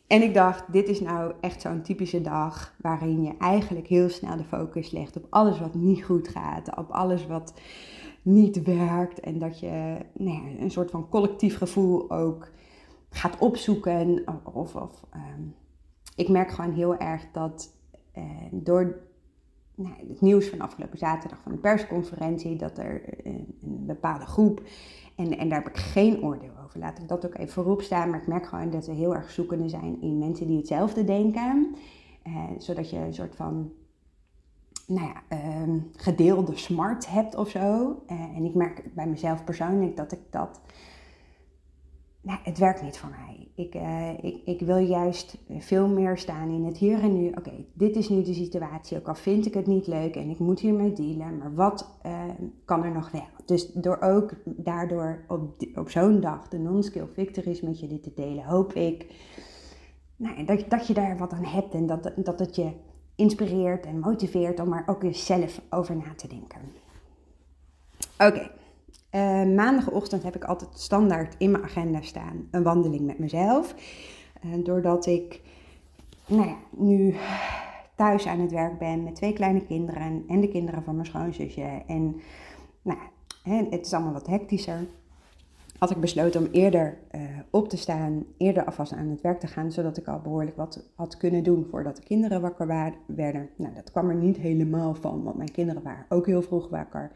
En 0.09 0.21
ik 0.21 0.33
dacht, 0.33 0.71
dit 0.71 0.88
is 0.88 0.99
nou 0.99 1.33
echt 1.41 1.61
zo'n 1.61 1.81
typische 1.81 2.21
dag 2.21 2.75
waarin 2.81 3.23
je 3.23 3.38
eigenlijk 3.38 3.88
heel 3.88 4.09
snel 4.09 4.38
de 4.38 4.43
focus 4.43 4.91
legt 4.91 5.17
op 5.17 5.25
alles 5.29 5.59
wat 5.59 5.73
niet 5.73 6.03
goed 6.03 6.27
gaat, 6.27 6.77
op 6.77 6.89
alles 6.89 7.27
wat 7.27 7.53
niet 8.21 8.63
werkt 8.63 9.19
en 9.19 9.39
dat 9.39 9.59
je 9.59 9.97
nou 10.13 10.31
ja, 10.31 10.61
een 10.61 10.71
soort 10.71 10.91
van 10.91 11.09
collectief 11.09 11.57
gevoel 11.57 12.11
ook 12.11 12.49
gaat 13.09 13.38
opzoeken. 13.38 14.23
Of, 14.53 14.75
of 14.75 15.03
ehm, 15.09 15.41
ik 16.15 16.29
merk 16.29 16.51
gewoon 16.51 16.73
heel 16.73 16.97
erg 16.97 17.25
dat 17.31 17.73
uh, 18.17 18.23
door 18.51 18.99
nou, 19.79 19.95
het 20.07 20.21
nieuws 20.21 20.48
van 20.48 20.59
afgelopen 20.59 20.98
zaterdag 20.98 21.39
van 21.41 21.51
de 21.51 21.57
persconferentie, 21.57 22.55
dat 22.55 22.77
er 22.77 23.01
een, 23.24 23.57
een, 23.62 23.86
bepaalde 23.86 24.25
groep, 24.25 24.62
en, 25.15 25.38
en 25.38 25.50
daar 25.50 25.63
heb 25.63 25.69
ik 25.69 25.77
geen 25.77 26.24
oordeel 26.24 26.51
over, 26.65 26.79
laat 26.79 27.00
ik 27.00 27.07
dat 27.07 27.25
ook 27.25 27.38
even 27.38 27.53
voorop 27.53 27.81
staan, 27.81 28.09
maar 28.09 28.21
ik 28.21 28.27
merk 28.27 28.45
gewoon 28.45 28.69
dat 28.69 28.86
we 28.86 28.93
heel 28.93 29.15
erg 29.15 29.31
zoekende 29.31 29.69
zijn 29.69 30.01
in 30.01 30.17
mensen 30.17 30.48
die 30.48 30.57
hetzelfde 30.57 31.03
denken, 31.03 31.75
uh, 32.27 32.43
zodat 32.57 32.89
je 32.89 32.98
een 32.98 33.13
soort 33.13 33.36
van 33.36 33.71
nou 34.88 35.07
ja, 35.07 35.38
uh, 35.38 35.74
gedeelde 35.95 36.57
smart 36.57 37.09
hebt 37.09 37.36
of 37.36 37.50
zo. 37.50 38.01
Uh, 38.12 38.21
en 38.36 38.45
ik 38.45 38.53
merk 38.53 38.83
bij 38.93 39.07
mezelf 39.07 39.43
persoonlijk 39.43 39.98
dat 39.98 40.12
ik 40.12 40.19
dat. 40.29 40.62
Nou, 42.21 42.39
het 42.43 42.57
werkt 42.57 42.81
niet 42.81 42.97
voor 42.97 43.09
mij. 43.09 43.47
Ik, 43.55 43.75
uh, 43.75 44.23
ik, 44.23 44.41
ik 44.45 44.59
wil 44.59 44.77
juist 44.77 45.38
veel 45.57 45.88
meer 45.88 46.17
staan 46.17 46.49
in 46.49 46.65
het 46.65 46.77
hier 46.77 46.99
en 47.01 47.21
nu. 47.21 47.29
Oké, 47.29 47.51
dit 47.73 47.95
is 47.95 48.09
nu 48.09 48.21
de 48.21 48.33
situatie. 48.33 48.97
Ook 48.97 49.07
al 49.07 49.15
vind 49.15 49.45
ik 49.45 49.53
het 49.53 49.67
niet 49.67 49.88
leuk 49.88 50.15
en 50.15 50.29
ik 50.29 50.39
moet 50.39 50.59
hiermee 50.59 50.93
dealen. 50.93 51.38
Maar 51.38 51.53
wat 51.53 51.99
ehm, 52.01 52.43
kan 52.65 52.83
er 52.83 52.91
nog 52.91 53.11
wel? 53.11 53.27
Dus 53.45 53.71
door 53.71 53.99
ook 54.01 54.33
daardoor 54.45 55.25
op, 55.27 55.55
op 55.75 55.89
zo'n 55.89 56.19
dag 56.19 56.47
de 56.47 56.57
non-skill 56.57 57.07
victories 57.13 57.61
met 57.61 57.79
je 57.79 57.88
dit 57.88 58.03
te 58.03 58.11
delen, 58.15 58.43
hoop 58.43 58.73
ik 58.73 59.05
nou, 60.15 60.45
dat, 60.45 60.69
dat 60.69 60.88
je 60.88 60.93
daar 60.93 61.17
wat 61.17 61.31
aan 61.31 61.45
hebt. 61.45 61.73
En 61.73 61.85
dat, 61.85 62.11
dat 62.15 62.39
het 62.39 62.55
je 62.55 62.71
inspireert 63.15 63.85
en 63.85 63.99
motiveert 63.99 64.59
om 64.59 64.73
er 64.73 64.83
ook 64.85 65.03
eens 65.03 65.25
zelf 65.25 65.61
over 65.69 65.95
na 65.95 66.13
te 66.15 66.27
denken. 66.27 66.61
Oké, 68.17 68.51
eh, 69.09 69.43
maandagochtend 69.43 70.23
heb 70.23 70.35
ik 70.35 70.43
altijd 70.43 70.69
standaard 70.73 71.35
in 71.37 71.51
mijn 71.51 71.63
agenda 71.63 72.01
staan 72.01 72.47
een 72.51 72.63
wandeling 72.63 73.05
met 73.05 73.19
mezelf. 73.19 73.75
Uh, 74.45 74.65
doordat 74.65 75.05
ik 75.05 75.41
nou 76.25 76.47
ja, 76.47 76.55
nu 76.69 77.15
thuis 77.95 78.27
aan 78.27 78.39
het 78.39 78.51
werk 78.51 78.79
ben 78.79 79.03
met 79.03 79.15
twee 79.15 79.33
kleine 79.33 79.65
kinderen 79.65 80.23
en 80.27 80.41
de 80.41 80.49
kinderen 80.49 80.83
van 80.83 80.95
mijn 80.95 81.07
schoonzusje. 81.07 81.81
En 81.87 82.21
nou, 82.81 82.97
het 83.69 83.85
is 83.85 83.93
allemaal 83.93 84.13
wat 84.13 84.27
hectischer 84.27 84.87
had 85.79 85.91
ik 85.91 85.99
besloten 85.99 86.41
om 86.41 86.47
eerder 86.51 86.97
uh, 87.11 87.21
op 87.49 87.69
te 87.69 87.77
staan, 87.77 88.23
eerder 88.37 88.65
alvast 88.65 88.93
aan 88.93 89.09
het 89.09 89.21
werk 89.21 89.39
te 89.39 89.47
gaan, 89.47 89.71
zodat 89.71 89.97
ik 89.97 90.07
al 90.07 90.19
behoorlijk 90.19 90.57
wat 90.57 90.83
had 90.95 91.17
kunnen 91.17 91.43
doen 91.43 91.67
voordat 91.69 91.95
de 91.95 92.03
kinderen 92.03 92.41
wakker 92.41 92.67
werden. 93.05 93.49
Nou, 93.55 93.73
dat 93.73 93.91
kwam 93.91 94.09
er 94.09 94.15
niet 94.15 94.37
helemaal 94.37 94.95
van, 94.95 95.23
want 95.23 95.37
mijn 95.37 95.51
kinderen 95.51 95.83
waren 95.83 96.05
ook 96.09 96.25
heel 96.25 96.41
vroeg 96.41 96.69
wakker. 96.69 97.11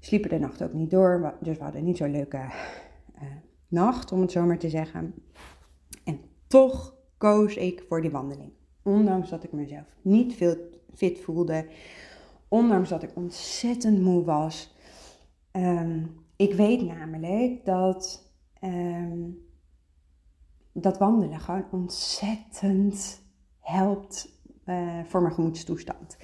Sliepen 0.00 0.30
de 0.30 0.38
nacht 0.38 0.62
ook 0.62 0.72
niet 0.72 0.90
door, 0.90 1.34
dus 1.40 1.56
we 1.56 1.62
hadden 1.62 1.84
niet 1.84 1.96
zo'n 1.96 2.10
leuke 2.10 2.36
uh, 2.36 3.22
nacht, 3.68 4.12
om 4.12 4.20
het 4.20 4.32
zo 4.32 4.44
maar 4.44 4.58
te 4.58 4.68
zeggen. 4.68 5.14
En 6.04 6.20
toch 6.46 6.94
koos 7.18 7.56
ik 7.56 7.84
voor 7.88 8.00
die 8.00 8.10
wandeling. 8.10 8.52
Ondanks 8.82 9.30
dat 9.30 9.44
ik 9.44 9.52
mezelf 9.52 9.96
niet 10.02 10.34
veel 10.34 10.56
fit 10.94 11.20
voelde, 11.20 11.66
ondanks 12.48 12.88
dat 12.88 13.02
ik 13.02 13.10
ontzettend 13.14 14.00
moe 14.00 14.24
was. 14.24 14.74
Um, 15.52 16.18
ik 16.36 16.54
weet 16.54 16.82
namelijk 16.82 17.64
dat, 17.64 18.32
um, 18.64 19.46
dat 20.72 20.98
wandelen 20.98 21.40
gewoon 21.40 21.64
ontzettend 21.70 23.22
helpt 23.60 24.40
uh, 24.66 25.04
voor 25.04 25.22
mijn 25.22 25.34
gemoedstoestand. 25.34 26.16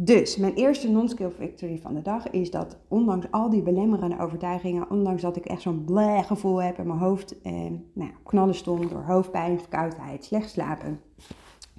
Dus 0.00 0.36
mijn 0.36 0.54
eerste 0.54 0.90
non-skill 0.90 1.30
victory 1.30 1.78
van 1.78 1.94
de 1.94 2.02
dag 2.02 2.30
is 2.30 2.50
dat 2.50 2.76
ondanks 2.88 3.26
al 3.30 3.50
die 3.50 3.62
belemmerende 3.62 4.18
overtuigingen, 4.18 4.90
ondanks 4.90 5.22
dat 5.22 5.36
ik 5.36 5.44
echt 5.44 5.62
zo'n 5.62 5.84
bleh 5.84 6.26
gevoel 6.26 6.62
heb 6.62 6.78
in 6.78 6.86
mijn 6.86 6.98
hoofd, 6.98 7.42
eh, 7.42 7.52
nou, 7.92 8.10
knallen 8.22 8.54
stond 8.54 8.90
door 8.90 9.02
hoofdpijn, 9.02 9.60
verkoudheid, 9.60 10.24
slecht 10.24 10.50
slapen, 10.50 11.00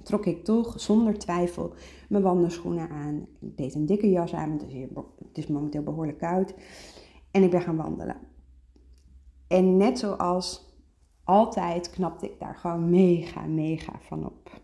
trok 0.02 0.26
ik 0.26 0.44
toch 0.44 0.80
zonder 0.80 1.18
twijfel 1.18 1.72
mijn 2.08 2.22
wandelschoenen 2.22 2.88
aan. 2.88 3.26
Ik 3.40 3.56
deed 3.56 3.74
een 3.74 3.86
dikke 3.86 4.10
jas 4.10 4.34
aan, 4.34 4.48
want 4.48 4.60
het 4.60 4.72
is, 4.72 4.86
het 5.28 5.38
is 5.38 5.46
momenteel 5.46 5.82
behoorlijk 5.82 6.18
koud. 6.18 6.54
En 7.30 7.42
ik 7.42 7.50
ben 7.50 7.62
gaan 7.62 7.76
wandelen. 7.76 8.16
En 9.48 9.76
net 9.76 9.98
zoals 9.98 10.74
altijd 11.24 11.90
knapte 11.90 12.26
ik 12.26 12.38
daar 12.38 12.56
gewoon 12.56 12.90
mega, 12.90 13.40
mega 13.46 13.92
van 14.00 14.26
op. 14.26 14.60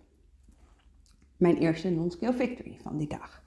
Mijn 1.36 1.56
eerste 1.56 1.90
non-skill 1.90 2.32
victory 2.32 2.78
van 2.82 2.96
die 2.96 3.08
dag. 3.08 3.44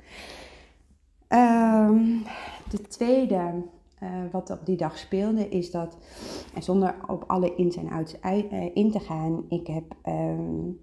Um, 1.30 2.24
de 2.70 2.82
tweede 2.82 3.64
uh, 4.04 4.10
wat 4.32 4.50
op 4.50 4.66
die 4.66 4.78
dag 4.78 4.98
speelde 4.98 5.50
is 5.50 5.72
dat, 5.72 5.98
en 6.54 6.64
zonder 6.64 6.96
op 7.08 7.24
alle 7.28 7.56
ins 7.56 7.76
en 7.76 7.90
outs 7.90 8.16
uh, 8.26 8.76
in 8.76 8.92
te 8.92 9.00
gaan, 9.00 9.46
ik 9.50 9.68
heb 9.68 9.96
um, 10.08 10.80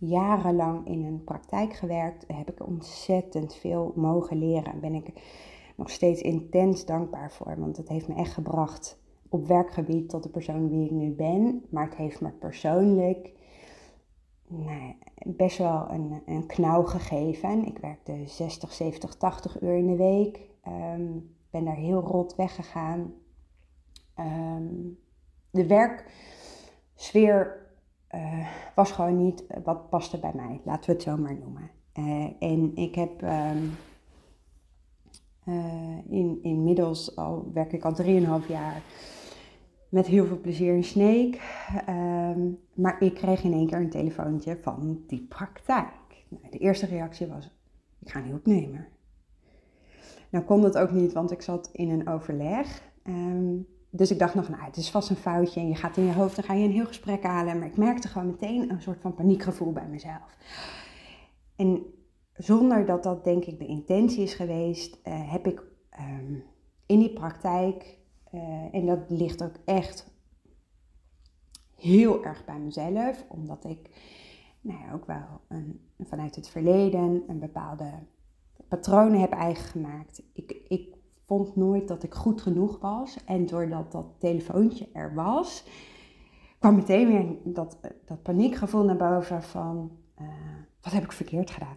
jarenlang 0.00 0.86
in 0.86 1.04
een 1.04 1.24
praktijk 1.24 1.72
gewerkt. 1.72 2.24
Heb 2.26 2.50
ik 2.50 2.66
ontzettend 2.66 3.54
veel 3.54 3.92
mogen 3.96 4.38
leren. 4.38 4.80
Ben 4.80 4.94
ik 4.94 5.12
nog 5.76 5.90
steeds 5.90 6.20
intens 6.22 6.84
dankbaar 6.84 7.32
voor. 7.32 7.54
Want 7.58 7.76
het 7.76 7.88
heeft 7.88 8.08
me 8.08 8.14
echt 8.14 8.32
gebracht 8.32 8.98
op 9.28 9.46
werkgebied 9.46 10.08
tot 10.08 10.22
de 10.22 10.28
persoon 10.28 10.68
wie 10.68 10.84
ik 10.84 10.90
nu 10.90 11.10
ben. 11.10 11.64
Maar 11.70 11.84
het 11.84 11.96
heeft 11.96 12.20
me 12.20 12.30
persoonlijk 12.30 13.32
nou, 14.50 14.94
best 15.24 15.58
wel 15.58 15.90
een, 15.90 16.22
een 16.26 16.46
knauw 16.46 16.82
gegeven. 16.82 17.66
Ik 17.66 17.78
werkte 17.78 18.22
60, 18.26 18.72
70, 18.72 19.14
80 19.14 19.60
uur 19.60 19.76
in 19.76 19.86
de 19.86 19.96
week. 19.96 20.40
Um, 20.68 21.34
ben 21.50 21.64
daar 21.64 21.76
heel 21.76 22.00
rot 22.00 22.36
weggegaan. 22.36 23.12
Um, 24.18 24.98
de 25.50 25.66
werksfeer 25.66 27.68
uh, 28.14 28.46
was 28.74 28.92
gewoon 28.92 29.24
niet 29.24 29.44
wat 29.64 29.88
paste 29.88 30.18
bij 30.18 30.32
mij. 30.34 30.60
Laten 30.64 30.86
we 30.86 30.92
het 30.92 31.02
zo 31.02 31.16
maar 31.16 31.36
noemen. 31.36 31.70
Uh, 31.98 32.30
en 32.38 32.76
ik 32.76 32.94
heb 32.94 33.22
um, 33.22 33.76
uh, 35.44 35.98
in, 36.08 36.38
inmiddels 36.42 37.16
al 37.16 37.50
werk 37.52 37.72
ik 37.72 37.84
al 37.84 37.94
3,5 38.42 38.46
jaar 38.48 38.82
met 39.90 40.06
heel 40.06 40.26
veel 40.26 40.40
plezier 40.40 40.74
in 40.74 40.84
Sneek. 40.84 41.40
Um, 41.88 42.58
maar 42.74 43.02
ik 43.02 43.14
kreeg 43.14 43.42
in 43.42 43.52
één 43.52 43.66
keer 43.66 43.80
een 43.80 43.90
telefoontje 43.90 44.58
van 44.60 45.02
die 45.06 45.26
praktijk. 45.28 46.24
Nou, 46.28 46.44
de 46.50 46.58
eerste 46.58 46.86
reactie 46.86 47.26
was, 47.26 47.50
ik 47.98 48.10
ga 48.10 48.20
niet 48.20 48.34
opnemen. 48.34 48.86
Nou 50.30 50.44
kon 50.44 50.60
dat 50.62 50.78
ook 50.78 50.90
niet, 50.90 51.12
want 51.12 51.30
ik 51.30 51.42
zat 51.42 51.70
in 51.72 51.90
een 51.90 52.08
overleg. 52.08 52.82
Um, 53.04 53.66
dus 53.90 54.10
ik 54.10 54.18
dacht 54.18 54.34
nog, 54.34 54.48
nou, 54.48 54.62
het 54.62 54.76
is 54.76 54.90
vast 54.90 55.10
een 55.10 55.16
foutje 55.16 55.60
en 55.60 55.68
je 55.68 55.74
gaat 55.74 55.96
in 55.96 56.04
je 56.04 56.12
hoofd, 56.12 56.36
dan 56.36 56.44
ga 56.44 56.54
je 56.54 56.64
een 56.64 56.72
heel 56.72 56.86
gesprek 56.86 57.22
halen. 57.22 57.58
Maar 57.58 57.68
ik 57.68 57.76
merkte 57.76 58.08
gewoon 58.08 58.30
meteen 58.30 58.70
een 58.70 58.82
soort 58.82 59.00
van 59.00 59.14
paniekgevoel 59.14 59.72
bij 59.72 59.86
mezelf. 59.88 60.36
En 61.56 61.82
zonder 62.34 62.86
dat 62.86 63.02
dat 63.02 63.24
denk 63.24 63.44
ik 63.44 63.58
de 63.58 63.66
intentie 63.66 64.22
is 64.22 64.34
geweest, 64.34 64.98
uh, 65.04 65.32
heb 65.32 65.46
ik 65.46 65.62
um, 66.00 66.42
in 66.86 66.98
die 66.98 67.12
praktijk, 67.12 67.98
uh, 68.32 68.74
en 68.74 68.86
dat 68.86 68.98
ligt 69.08 69.42
ook 69.42 69.56
echt 69.64 70.12
heel 71.76 72.24
erg 72.24 72.44
bij 72.44 72.58
mezelf, 72.58 73.24
omdat 73.28 73.64
ik 73.64 73.90
nou 74.60 74.78
ja, 74.78 74.92
ook 74.92 75.06
wel 75.06 75.40
een, 75.48 75.80
vanuit 75.98 76.36
het 76.36 76.48
verleden 76.48 77.22
een 77.26 77.38
bepaalde 77.38 77.90
patronen 78.68 79.20
heb 79.20 79.32
eigen 79.32 79.64
gemaakt. 79.64 80.22
Ik, 80.32 80.60
ik 80.68 80.94
vond 81.26 81.56
nooit 81.56 81.88
dat 81.88 82.02
ik 82.02 82.14
goed 82.14 82.40
genoeg 82.40 82.80
was. 82.80 83.24
En 83.24 83.46
doordat 83.46 83.92
dat 83.92 84.06
telefoontje 84.18 84.88
er 84.92 85.14
was, 85.14 85.64
kwam 86.58 86.74
meteen 86.74 87.06
weer 87.06 87.36
dat, 87.44 87.78
dat 88.04 88.22
paniekgevoel 88.22 88.84
naar 88.84 88.96
boven 88.96 89.42
van 89.42 89.90
uh, 90.20 90.28
wat 90.80 90.92
heb 90.92 91.02
ik 91.02 91.12
verkeerd 91.12 91.50
gedaan? 91.50 91.76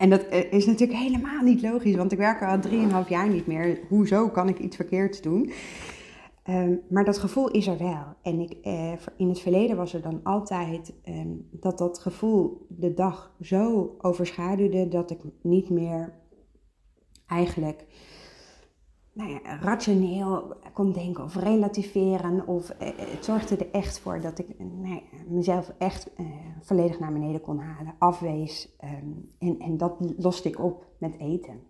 En 0.00 0.10
dat 0.10 0.26
eh, 0.26 0.52
is 0.52 0.66
natuurlijk 0.66 0.98
helemaal 0.98 1.42
niet 1.42 1.62
logisch, 1.62 1.94
want 1.94 2.12
ik 2.12 2.18
werk 2.18 2.42
al 2.42 2.60
drieënhalf 2.60 3.08
jaar 3.08 3.28
niet 3.28 3.46
meer. 3.46 3.80
Hoezo 3.88 4.28
kan 4.28 4.48
ik 4.48 4.58
iets 4.58 4.76
verkeerds 4.76 5.20
doen? 5.20 5.52
Um, 6.48 6.80
maar 6.88 7.04
dat 7.04 7.18
gevoel 7.18 7.50
is 7.50 7.66
er 7.66 7.78
wel. 7.78 8.04
En 8.22 8.40
ik, 8.40 8.56
uh, 8.66 8.92
in 9.16 9.28
het 9.28 9.40
verleden 9.40 9.76
was 9.76 9.94
er 9.94 10.02
dan 10.02 10.20
altijd 10.22 10.92
um, 11.08 11.48
dat 11.50 11.78
dat 11.78 11.98
gevoel 11.98 12.66
de 12.68 12.94
dag 12.94 13.34
zo 13.40 13.94
overschaduwde 13.98 14.88
dat 14.88 15.10
ik 15.10 15.18
niet 15.42 15.70
meer 15.70 16.12
eigenlijk 17.26 17.84
nou 19.20 19.40
rationeel 19.60 20.56
kon 20.72 20.92
denken 20.92 21.24
of 21.24 21.36
relativeren. 21.36 22.46
Of 22.46 22.70
uh, 22.70 22.88
het 22.96 23.24
zorgde 23.24 23.56
er 23.56 23.70
echt 23.72 23.98
voor 23.98 24.20
dat 24.20 24.38
ik 24.38 24.46
nou 24.58 25.02
mezelf 25.28 25.72
echt 25.78 26.10
uh, 26.20 26.26
volledig 26.60 26.98
naar 26.98 27.12
beneden 27.12 27.40
kon 27.40 27.58
halen, 27.58 27.94
afwees. 27.98 28.76
Um, 28.84 29.30
en, 29.38 29.58
en 29.58 29.76
dat 29.76 29.96
loste 30.16 30.48
ik 30.48 30.58
op 30.58 30.86
met 30.98 31.18
eten. 31.18 31.60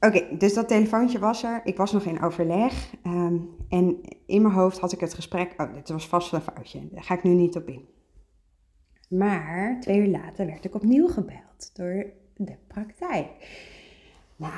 Oké, 0.00 0.36
dus 0.36 0.54
dat 0.54 0.68
telefoontje 0.68 1.18
was 1.18 1.42
er. 1.42 1.60
Ik 1.64 1.76
was 1.76 1.92
nog 1.92 2.04
in 2.04 2.22
overleg. 2.22 2.94
Um, 3.06 3.56
En 3.68 4.00
in 4.26 4.42
mijn 4.42 4.54
hoofd 4.54 4.78
had 4.78 4.92
ik 4.92 5.00
het 5.00 5.14
gesprek, 5.14 5.54
oh, 5.56 5.74
dit 5.74 5.88
was 5.88 6.08
vast 6.08 6.32
een 6.32 6.40
foutje, 6.40 6.88
daar 6.90 7.02
ga 7.02 7.14
ik 7.14 7.22
nu 7.22 7.34
niet 7.34 7.56
op 7.56 7.68
in. 7.68 7.88
Maar 9.08 9.80
twee 9.80 9.98
uur 9.98 10.08
later 10.08 10.46
werd 10.46 10.64
ik 10.64 10.74
opnieuw 10.74 11.08
gebeld 11.08 11.70
door 11.72 12.06
de 12.36 12.56
praktijk. 12.66 13.28
Nou, 14.36 14.52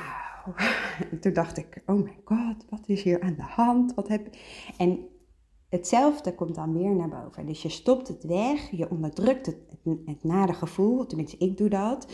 toen 1.21 1.33
dacht 1.33 1.57
ik, 1.57 1.81
oh 1.85 2.03
my 2.03 2.17
god, 2.23 2.65
wat 2.69 2.81
is 2.85 3.03
hier 3.03 3.21
aan 3.21 3.35
de 3.35 3.41
hand? 3.41 3.93
Wat 3.93 4.07
heb... 4.07 4.29
En 4.77 4.99
hetzelfde 5.71 6.35
komt 6.35 6.55
dan 6.55 6.73
weer 6.73 6.95
naar 6.95 7.09
boven. 7.09 7.45
Dus 7.45 7.61
je 7.61 7.69
stopt 7.69 8.07
het 8.07 8.23
weg, 8.23 8.71
je 8.71 8.89
onderdrukt 8.89 9.45
het, 9.45 9.57
het, 10.05 10.23
nare 10.23 10.53
gevoel, 10.53 11.05
tenminste 11.05 11.37
ik 11.37 11.57
doe 11.57 11.69
dat. 11.69 12.07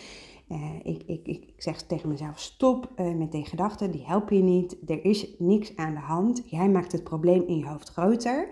Uh, 0.49 0.75
ik, 0.83 1.03
ik, 1.05 1.27
ik, 1.27 1.53
zeg 1.57 1.81
tegen 1.81 2.09
mezelf: 2.09 2.39
stop 2.39 2.91
uh, 2.95 3.15
met 3.15 3.31
die 3.31 3.45
gedachten, 3.45 3.91
die 3.91 4.05
helpen 4.05 4.37
je 4.37 4.43
niet. 4.43 4.77
Er 4.85 5.05
is 5.05 5.27
niks 5.37 5.75
aan 5.75 5.93
de 5.93 5.99
hand. 5.99 6.43
Jij 6.45 6.69
maakt 6.69 6.91
het 6.91 7.03
probleem 7.03 7.43
in 7.47 7.57
je 7.57 7.67
hoofd 7.67 7.89
groter. 7.89 8.49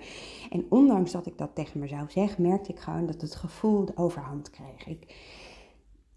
En 0.50 0.66
ondanks 0.70 1.12
dat 1.12 1.26
ik 1.26 1.38
dat 1.38 1.56
tegen 1.56 1.80
mezelf 1.80 2.12
zeg, 2.12 2.38
merkte 2.38 2.72
ik 2.72 2.80
gewoon 2.80 3.06
dat 3.06 3.22
het 3.22 3.36
gevoel 3.36 3.86
de 3.86 3.92
overhand 3.96 4.50
kreeg. 4.50 4.88
Ik, 4.88 5.16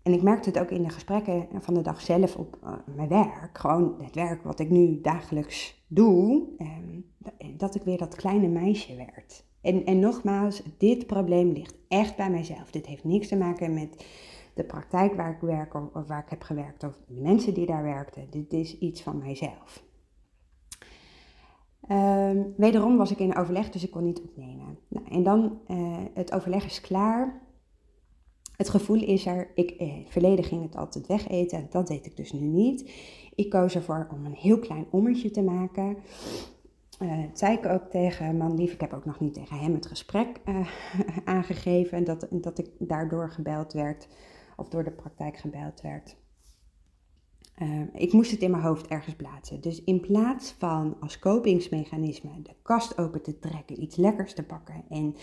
en 0.09 0.15
ik 0.15 0.23
merkte 0.23 0.49
het 0.49 0.59
ook 0.59 0.71
in 0.71 0.83
de 0.83 0.89
gesprekken 0.89 1.49
van 1.53 1.75
de 1.75 1.83
dag 1.83 2.01
zelf 2.01 2.37
op 2.37 2.59
uh, 2.65 2.73
mijn 2.97 3.09
werk. 3.09 3.59
Gewoon 3.59 3.95
het 4.03 4.15
werk 4.15 4.43
wat 4.43 4.59
ik 4.59 4.71
nu 4.71 5.01
dagelijks 5.01 5.85
doe. 5.87 6.47
Ehm, 6.59 7.57
dat 7.57 7.75
ik 7.75 7.83
weer 7.83 7.99
dat 7.99 8.15
kleine 8.15 8.49
meisje 8.49 8.97
werd. 8.97 9.45
En, 9.61 9.85
en 9.85 9.99
nogmaals, 9.99 10.63
dit 10.79 11.07
probleem 11.07 11.53
ligt 11.53 11.75
echt 11.89 12.17
bij 12.17 12.31
mijzelf. 12.31 12.71
Dit 12.71 12.87
heeft 12.87 13.05
niks 13.05 13.29
te 13.29 13.37
maken 13.37 13.75
met 13.75 14.07
de 14.55 14.65
praktijk 14.65 15.15
waar 15.15 15.31
ik 15.31 15.41
werk 15.41 15.75
of, 15.75 16.07
waar 16.07 16.23
ik 16.23 16.31
heb 16.31 16.43
gewerkt 16.43 16.85
of 16.85 16.99
de 17.07 17.21
mensen 17.21 17.55
die 17.55 17.67
daar 17.67 17.83
werkten. 17.83 18.27
Dit 18.31 18.53
is 18.53 18.79
iets 18.79 19.03
van 19.03 19.19
mijzelf. 19.19 19.85
Uh, 21.89 22.31
wederom 22.57 22.97
was 22.97 23.11
ik 23.11 23.19
in 23.19 23.37
overleg, 23.37 23.71
dus 23.71 23.85
ik 23.85 23.91
kon 23.91 24.05
niet 24.05 24.21
opnemen. 24.21 24.79
Nou, 24.89 25.07
en 25.11 25.23
dan, 25.23 25.61
uh, 25.69 25.97
het 26.15 26.33
overleg 26.33 26.65
is 26.65 26.81
klaar. 26.81 27.48
Het 28.59 28.69
gevoel 28.69 29.03
is 29.03 29.27
er, 29.27 29.51
ik, 29.55 29.71
eh, 29.71 29.93
verleden 30.09 30.45
ging 30.45 30.63
het 30.63 30.77
altijd 30.77 31.07
wegeten, 31.07 31.67
dat 31.71 31.87
deed 31.87 32.07
ik 32.07 32.17
dus 32.17 32.33
nu 32.33 32.47
niet. 32.47 32.91
Ik 33.35 33.51
koos 33.51 33.75
ervoor 33.75 34.09
om 34.13 34.25
een 34.25 34.35
heel 34.35 34.59
klein 34.59 34.87
ommetje 34.91 35.31
te 35.31 35.43
maken. 35.43 35.97
Uh, 37.03 37.19
zei 37.33 37.57
ik 37.57 37.67
ook 37.67 37.91
tegen 37.91 38.37
man 38.37 38.55
lief, 38.55 38.73
ik 38.73 38.81
heb 38.81 38.93
ook 38.93 39.05
nog 39.05 39.21
niet 39.21 39.35
tegen 39.35 39.59
hem 39.59 39.75
het 39.75 39.87
gesprek 39.87 40.41
uh, 40.49 40.69
aangegeven 41.25 42.05
dat, 42.05 42.27
dat 42.31 42.59
ik 42.59 42.71
daardoor 42.79 43.31
gebeld 43.31 43.73
werd 43.73 44.09
of 44.57 44.69
door 44.69 44.85
de 44.85 44.91
praktijk 44.91 45.37
gebeld 45.37 45.81
werd. 45.81 46.17
Uh, 47.63 47.81
ik 47.95 48.13
moest 48.13 48.31
het 48.31 48.41
in 48.41 48.51
mijn 48.51 48.63
hoofd 48.63 48.87
ergens 48.87 49.15
plaatsen. 49.15 49.61
Dus 49.61 49.85
in 49.85 50.01
plaats 50.01 50.55
van 50.59 50.97
als 51.01 51.19
kopingsmechanisme 51.19 52.43
de 52.43 52.55
kast 52.63 52.99
open 52.99 53.23
te 53.23 53.39
trekken, 53.39 53.83
iets 53.83 53.97
lekkers 53.97 54.35
te 54.35 54.43
pakken 54.43 54.85
en 54.89 55.15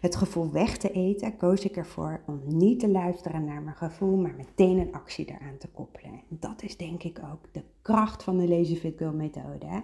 het 0.00 0.16
gevoel 0.16 0.50
weg 0.50 0.76
te 0.76 0.90
eten, 0.90 1.36
koos 1.36 1.64
ik 1.64 1.76
ervoor 1.76 2.22
om 2.26 2.40
niet 2.46 2.80
te 2.80 2.88
luisteren 2.88 3.44
naar 3.44 3.62
mijn 3.62 3.76
gevoel, 3.76 4.16
maar 4.16 4.34
meteen 4.36 4.78
een 4.78 4.92
actie 4.92 5.26
eraan 5.26 5.58
te 5.58 5.68
koppelen. 5.68 6.20
Dat 6.28 6.62
is 6.62 6.76
denk 6.76 7.02
ik 7.02 7.20
ook 7.32 7.52
de 7.52 7.62
kracht 7.82 8.22
van 8.22 8.38
de 8.38 8.48
Lazy 8.48 8.76
Fit 8.76 8.98
Girl 8.98 9.12
methode. 9.12 9.82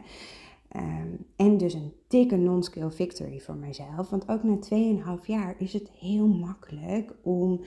Um, 0.77 1.27
en 1.37 1.57
dus 1.57 1.75
een 1.75 1.93
dikke 2.09 2.37
non-skill 2.37 2.91
victory 2.91 3.41
voor 3.41 3.57
mijzelf. 3.57 4.11
Want 4.11 4.29
ook 4.29 4.43
na 4.43 4.59
2,5 5.19 5.27
jaar 5.27 5.55
is 5.59 5.73
het 5.73 5.91
heel 5.99 6.27
makkelijk 6.27 7.15
om 7.23 7.61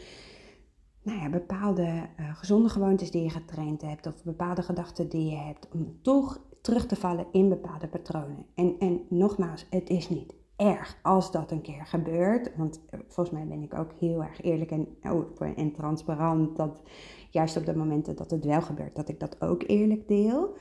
nou 1.06 1.20
ja, 1.20 1.30
bepaalde 1.30 2.10
uh, 2.20 2.36
gezonde 2.36 2.70
gewoontes 2.70 3.12
die 3.12 3.24
je 3.24 3.30
getraind 3.30 3.82
hebt 3.82 4.08
of 4.08 4.24
bepaalde 4.24 4.62
gedachten 4.62 5.10
die 5.10 5.30
je 5.30 5.36
hebt, 5.36 5.68
om 5.74 5.98
toch 6.02 6.42
terug 6.62 6.86
te 6.86 6.96
vallen 6.96 7.26
in 7.32 7.50
bepaalde 7.50 7.88
patronen. 7.88 8.46
En, 8.56 8.76
en 8.80 9.02
nogmaals, 9.10 9.66
het 9.70 9.90
is 9.90 10.10
niet 10.10 10.34
erg 10.56 11.00
als 11.02 11.32
dat 11.32 11.52
een 11.52 11.62
keer 11.62 11.86
gebeurt, 11.86 12.56
want 12.56 12.82
eh, 12.90 13.00
volgens 13.08 13.36
mij 13.36 13.48
ben 13.48 13.62
ik 13.62 13.74
ook 13.74 13.92
heel 14.00 14.24
erg 14.24 14.42
eerlijk 14.42 14.72
en 14.72 14.88
open 15.04 15.56
en 15.56 15.72
transparant 15.72 16.58
dat 16.58 16.82
juist 17.30 17.58
op 17.58 17.66
de 17.66 17.76
momenten 17.76 18.16
dat 18.16 18.32
het 18.32 18.46
wel 18.46 18.62
gebeurt, 18.62 18.96
dat 18.96 19.10
ik 19.10 19.20
dat 19.20 19.42
ook 19.42 19.64
eerlijk 19.68 20.08
deel. 20.08 20.58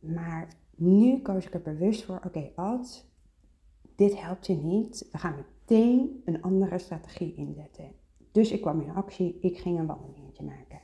Maar 0.00 0.48
nu 0.76 1.20
koos 1.20 1.46
ik 1.46 1.54
er 1.54 1.62
bewust 1.62 2.04
voor, 2.04 2.20
oké, 2.24 2.50
als 2.56 3.06
dit 3.96 4.20
helpt 4.20 4.46
je 4.46 4.54
niet, 4.54 5.08
we 5.12 5.18
gaan 5.18 5.34
meteen 5.36 6.22
een 6.24 6.42
andere 6.42 6.78
strategie 6.78 7.34
inzetten. 7.34 8.02
Dus 8.34 8.50
ik 8.50 8.60
kwam 8.60 8.80
in 8.80 8.94
actie, 8.94 9.38
ik 9.40 9.58
ging 9.58 9.78
een 9.78 9.86
wandelingetje 9.86 10.44
maken. 10.44 10.80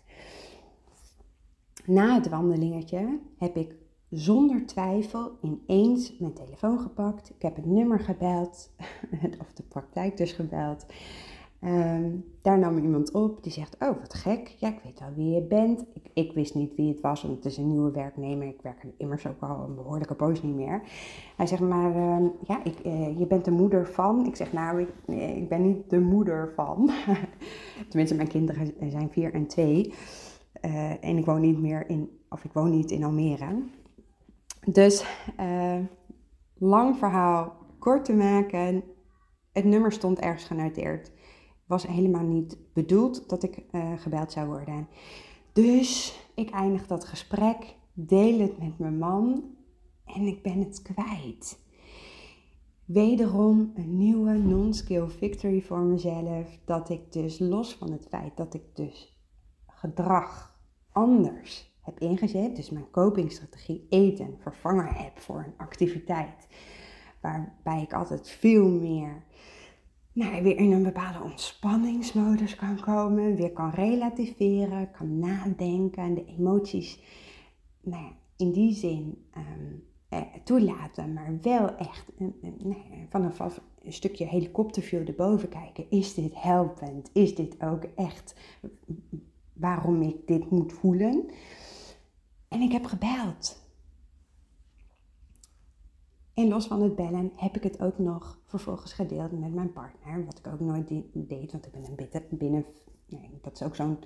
Na 1.85 2.15
het 2.15 2.29
wandelingetje 2.29 3.19
heb 3.39 3.57
ik 3.57 3.75
zonder 4.11 4.67
twijfel 4.67 5.39
ineens 5.43 6.19
mijn 6.19 6.33
telefoon 6.33 6.81
gepakt. 6.81 7.31
Ik 7.31 7.43
heb 7.43 7.57
het 7.57 7.67
nummer 7.67 8.01
gebeld, 8.01 8.71
of 9.43 9.53
de 9.53 9.63
praktijk 9.63 10.17
dus 10.17 10.33
gebeld. 10.33 10.87
Um, 11.65 12.25
daar 12.43 12.59
nam 12.59 12.79
iemand 12.79 13.13
op 13.13 13.43
die 13.43 13.53
zegt: 13.53 13.77
Oh, 13.79 14.01
wat 14.01 14.15
gek. 14.15 14.55
Ja, 14.59 14.69
ik 14.69 14.81
weet 14.85 15.01
wel 15.01 15.13
wie 15.17 15.31
je 15.31 15.43
bent. 15.43 15.85
Ik, 15.93 16.11
ik, 16.15 16.33
wist 16.33 16.55
niet 16.55 16.75
wie 16.75 16.89
het 16.89 17.01
was, 17.01 17.23
want 17.23 17.35
het 17.35 17.45
is 17.45 17.57
een 17.57 17.69
nieuwe 17.69 17.91
werknemer. 17.91 18.47
Ik 18.47 18.63
werk 18.63 18.85
immers 18.97 19.27
ook 19.27 19.41
al 19.41 19.65
een 19.65 19.75
behoorlijke 19.75 20.15
poos 20.15 20.43
niet 20.43 20.55
meer. 20.55 20.83
Hij 21.37 21.47
zegt: 21.47 21.63
Maar 21.63 21.97
uh, 21.97 22.29
ja, 22.43 22.65
ik, 22.65 22.85
uh, 22.85 23.19
je 23.19 23.27
bent 23.27 23.45
de 23.45 23.51
moeder 23.51 23.87
van. 23.87 24.27
Ik 24.27 24.37
zeg: 24.37 24.53
Nou, 24.53 24.81
ik, 24.81 24.89
ik 25.37 25.49
ben 25.49 25.63
niet 25.63 25.91
de 25.91 26.01
moeder 26.01 26.53
van. 26.55 26.91
Tenminste, 27.89 28.17
mijn 28.17 28.29
kinderen 28.29 28.75
zijn 28.91 29.11
vier 29.11 29.35
en 29.35 29.47
twee. 29.47 29.95
Uh, 30.65 31.05
en 31.05 31.17
ik 31.17 31.25
woon 31.25 31.41
niet 31.41 31.61
meer 31.61 31.89
in, 31.89 32.11
of 32.29 32.45
ik 32.45 32.53
woon 32.53 32.71
niet 32.71 32.91
in 32.91 33.05
Almere. 33.05 33.63
Dus, 34.67 35.05
lang 36.59 36.97
verhaal 36.97 37.53
kort 37.79 38.05
te 38.05 38.15
maken. 38.15 38.83
Het 39.53 39.65
nummer 39.65 39.93
stond 39.93 40.19
ergens 40.19 40.45
genoteerd 40.45 41.11
was 41.71 41.87
helemaal 41.87 42.27
niet 42.27 42.59
bedoeld 42.73 43.29
dat 43.29 43.43
ik 43.43 43.63
uh, 43.73 43.93
gebeld 43.97 44.33
zou 44.33 44.47
worden. 44.49 44.89
Dus 45.53 46.21
ik 46.35 46.51
eindig 46.51 46.87
dat 46.87 47.05
gesprek, 47.05 47.77
deel 47.93 48.39
het 48.39 48.59
met 48.59 48.79
mijn 48.79 48.99
man 48.99 49.45
en 50.05 50.23
ik 50.23 50.43
ben 50.43 50.59
het 50.59 50.83
kwijt. 50.83 51.59
Wederom 52.85 53.73
een 53.75 53.97
nieuwe 53.97 54.33
non-skill 54.33 55.09
victory 55.09 55.63
voor 55.63 55.81
mezelf. 55.81 56.59
Dat 56.65 56.89
ik 56.89 57.13
dus 57.13 57.39
los 57.39 57.75
van 57.75 57.93
het 57.93 58.07
feit 58.09 58.37
dat 58.37 58.55
ik 58.55 58.63
dus 58.75 59.21
gedrag 59.67 60.61
anders 60.93 61.79
heb 61.81 62.01
ingezet. 62.01 62.57
Dus 62.57 62.71
mijn 62.71 62.91
copingstrategie 62.91 63.87
eten 63.89 64.37
vervangen 64.39 64.95
heb 64.95 65.19
voor 65.19 65.45
een 65.47 65.55
activiteit. 65.57 66.47
Waarbij 67.21 67.83
ik 67.83 67.93
altijd 67.93 68.29
veel 68.29 68.69
meer 68.69 69.25
nou, 70.13 70.43
weer 70.43 70.57
in 70.57 70.73
een 70.73 70.83
bepaalde 70.83 71.23
ontspanningsmodus 71.23 72.55
kan 72.55 72.81
komen, 72.81 73.37
weer 73.37 73.53
kan 73.53 73.71
relativeren, 73.71 74.91
kan 74.91 75.19
nadenken 75.19 76.03
en 76.03 76.15
de 76.15 76.25
emoties 76.25 77.01
nou 77.81 78.13
in 78.37 78.53
die 78.53 78.75
zin 78.75 79.25
um, 79.37 79.85
eh, 80.09 80.21
toelaten, 80.45 81.13
maar 81.13 81.39
wel 81.43 81.77
echt 81.77 82.13
nou 82.59 82.77
vanaf 83.09 83.61
een 83.83 83.93
stukje 83.93 84.25
helikopterview 84.25 85.09
erboven 85.09 85.49
kijken. 85.49 85.91
Is 85.91 86.15
dit 86.15 86.33
helpend? 86.35 87.11
Is 87.13 87.35
dit 87.35 87.63
ook 87.63 87.85
echt 87.85 88.35
waarom 89.53 90.03
ik 90.03 90.27
dit 90.27 90.51
moet 90.51 90.73
voelen? 90.73 91.31
En 92.49 92.61
ik 92.61 92.73
heb 92.73 92.85
gebeld. 92.85 93.60
En 96.41 96.49
los 96.49 96.67
van 96.67 96.83
het 96.83 96.97
bellen 96.97 97.33
heb 97.37 97.57
ik 97.57 97.63
het 97.63 97.81
ook 97.81 97.99
nog 97.99 98.39
vervolgens 98.47 98.93
gedeeld 98.93 99.41
met 99.41 99.55
mijn 99.55 99.73
partner. 99.73 100.25
Wat 100.25 100.39
ik 100.39 100.53
ook 100.53 100.61
nooit 100.61 100.89
deed, 101.13 101.53
want 101.53 101.67
ik 101.67 101.73
ben 101.73 101.85
een 101.85 101.95
binnen. 102.39 102.65
binnen 103.07 103.39
dat 103.43 103.53
is 103.55 103.63
ook 103.63 103.77
zo'n 103.77 103.99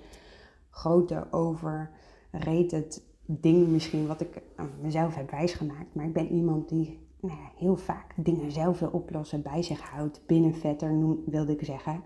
grote 0.69 1.27
overrated 1.31 3.03
ding 3.25 3.67
misschien 3.67 4.07
wat 4.07 4.21
ik 4.21 4.41
mezelf 4.81 5.15
heb 5.15 5.31
wijsgemaakt. 5.31 5.95
Maar 5.95 6.05
ik 6.05 6.13
ben 6.13 6.31
iemand 6.31 6.69
die 6.69 6.99
nou 7.19 7.39
ja, 7.39 7.51
heel 7.55 7.75
vaak 7.75 8.13
dingen 8.15 8.51
zelf 8.51 8.79
wil 8.79 8.89
oplossen, 8.89 9.41
bij 9.41 9.63
zich 9.63 9.81
houdt. 9.81 10.21
Binnenvetter 10.25 10.93
noem, 10.93 11.23
wilde 11.25 11.51
ik 11.51 11.65
zeggen. 11.65 12.03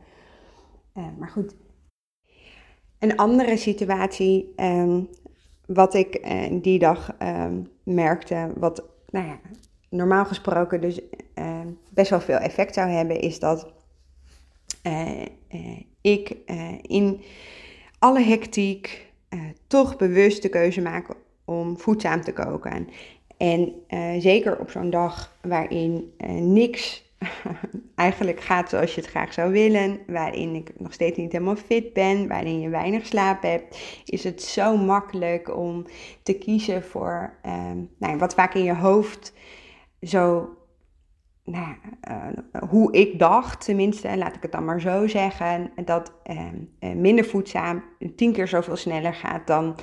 Uh, 0.93 1.07
maar 1.17 1.29
goed. 1.29 1.55
Een 2.99 3.17
andere 3.17 3.57
situatie 3.57 4.53
um, 4.55 5.09
wat 5.65 5.93
ik 5.93 6.25
uh, 6.25 6.61
die 6.61 6.79
dag 6.79 7.15
um, 7.21 7.67
merkte, 7.83 8.53
wat 8.57 8.83
nou 9.09 9.27
ja, 9.27 9.39
normaal 9.89 10.25
gesproken 10.25 10.82
dus 10.82 10.99
uh, 11.36 11.60
best 11.89 12.10
wel 12.10 12.21
veel 12.21 12.38
effect 12.38 12.73
zou 12.73 12.89
hebben, 12.89 13.19
is 13.19 13.39
dat 13.39 13.67
uh, 14.84 15.21
uh, 15.52 15.80
ik 16.02 16.36
in 16.82 17.21
alle 17.99 18.21
hectiek 18.21 19.08
toch 19.67 19.97
bewust 19.97 20.41
de 20.41 20.49
keuze 20.49 20.82
maak 20.82 21.08
om 21.45 21.78
voedzaam 21.78 22.21
te 22.21 22.34
koken. 22.34 22.88
En 23.38 23.73
zeker 24.21 24.60
op 24.60 24.69
zo'n 24.69 24.89
dag 24.89 25.36
waarin 25.41 26.13
niks 26.39 27.04
eigenlijk 27.95 28.41
gaat 28.41 28.69
zoals 28.69 28.95
je 28.95 29.02
het 29.02 29.10
graag 29.10 29.34
zou 29.34 29.52
willen, 29.52 29.99
waarin 30.08 30.56
ik 30.56 30.71
nog 30.78 30.93
steeds 30.93 31.17
niet 31.17 31.32
helemaal 31.32 31.56
fit 31.56 31.93
ben, 31.93 32.28
waarin 32.28 32.60
je 32.60 32.69
weinig 32.69 33.06
slaap 33.06 33.41
hebt, 33.41 33.80
is 34.06 34.23
het 34.23 34.41
zo 34.41 34.78
makkelijk 34.78 35.58
om 35.58 35.86
te 36.23 36.34
kiezen 36.34 36.84
voor 36.84 37.34
nou, 37.97 38.17
wat 38.17 38.34
vaak 38.34 38.54
in 38.54 38.63
je 38.63 38.75
hoofd 38.75 39.34
zo, 40.01 40.49
nou, 41.43 41.75
uh, 42.09 42.62
hoe 42.69 42.91
ik 42.91 43.19
dacht 43.19 43.65
tenminste, 43.65 44.17
laat 44.17 44.35
ik 44.35 44.41
het 44.41 44.51
dan 44.51 44.65
maar 44.65 44.81
zo 44.81 45.07
zeggen, 45.07 45.71
dat 45.85 46.13
uh, 46.25 46.93
minder 46.95 47.25
voedzaam 47.25 47.83
tien 48.15 48.33
keer 48.33 48.47
zoveel 48.47 48.75
sneller 48.75 49.13
gaat 49.13 49.47
dan 49.47 49.75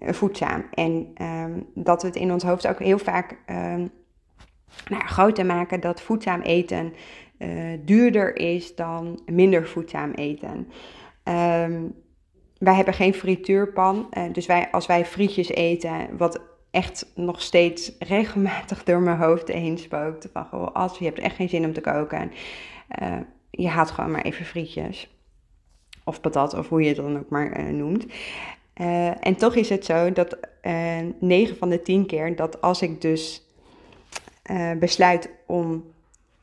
voedzaam. 0.00 0.64
En 0.74 1.10
ehm, 1.14 1.60
dat 1.74 2.02
we 2.02 2.08
het 2.08 2.16
in 2.16 2.32
ons 2.32 2.42
hoofd 2.42 2.66
ook 2.66 2.78
heel 2.78 2.98
vaak 2.98 3.38
ehm, 3.46 3.86
nou, 4.88 5.06
groter 5.06 5.46
maken 5.46 5.80
dat 5.80 6.00
voedzaam 6.00 6.40
eten 6.40 6.92
duurder 7.84 8.36
is 8.36 8.74
dan 8.74 9.20
minder 9.26 9.68
voedzaam 9.68 10.10
eten. 10.10 10.68
Wij 12.58 12.74
hebben 12.74 12.94
geen 12.94 13.14
frituurpan. 13.14 14.08
Dus 14.32 14.46
wij, 14.46 14.70
als 14.70 14.86
wij 14.86 15.06
frietjes 15.06 15.48
eten, 15.48 16.16
wat 16.16 16.47
echt 16.70 17.06
nog 17.14 17.42
steeds 17.42 17.92
regelmatig 17.98 18.84
door 18.84 19.00
mijn 19.00 19.18
hoofd 19.18 19.48
heen 19.48 19.78
spookt. 19.78 20.28
Van 20.32 20.46
gewoon, 20.46 20.74
als 20.74 20.98
je 20.98 21.04
hebt 21.04 21.18
echt 21.18 21.36
geen 21.36 21.48
zin 21.48 21.64
om 21.64 21.72
te 21.72 21.80
koken. 21.80 22.32
Uh, 23.02 23.16
je 23.50 23.68
haalt 23.68 23.90
gewoon 23.90 24.10
maar 24.10 24.22
even 24.22 24.44
frietjes. 24.44 25.16
Of 26.04 26.20
patat, 26.20 26.54
of 26.54 26.68
hoe 26.68 26.82
je 26.82 26.88
het 26.88 26.96
dan 26.96 27.18
ook 27.18 27.28
maar 27.28 27.60
uh, 27.60 27.72
noemt. 27.72 28.06
en 29.20 29.36
toch 29.36 29.54
is 29.54 29.68
het 29.68 29.84
zo 29.84 30.12
dat 30.12 30.38
9 31.20 31.56
van 31.56 31.68
de 31.68 31.82
10 31.82 32.06
keer 32.06 32.36
dat 32.36 32.60
als 32.60 32.82
ik 32.82 33.00
dus 33.00 33.46
besluit 34.78 35.30
om 35.46 35.84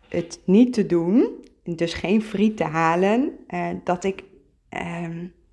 het 0.08 0.40
niet 0.46 0.74
te 0.74 0.86
doen, 0.86 1.46
dus 1.64 1.94
geen 1.94 2.22
friet 2.22 2.58
te 2.58 2.64
halen, 2.64 3.38
dat 3.84 4.04
ik 4.04 4.24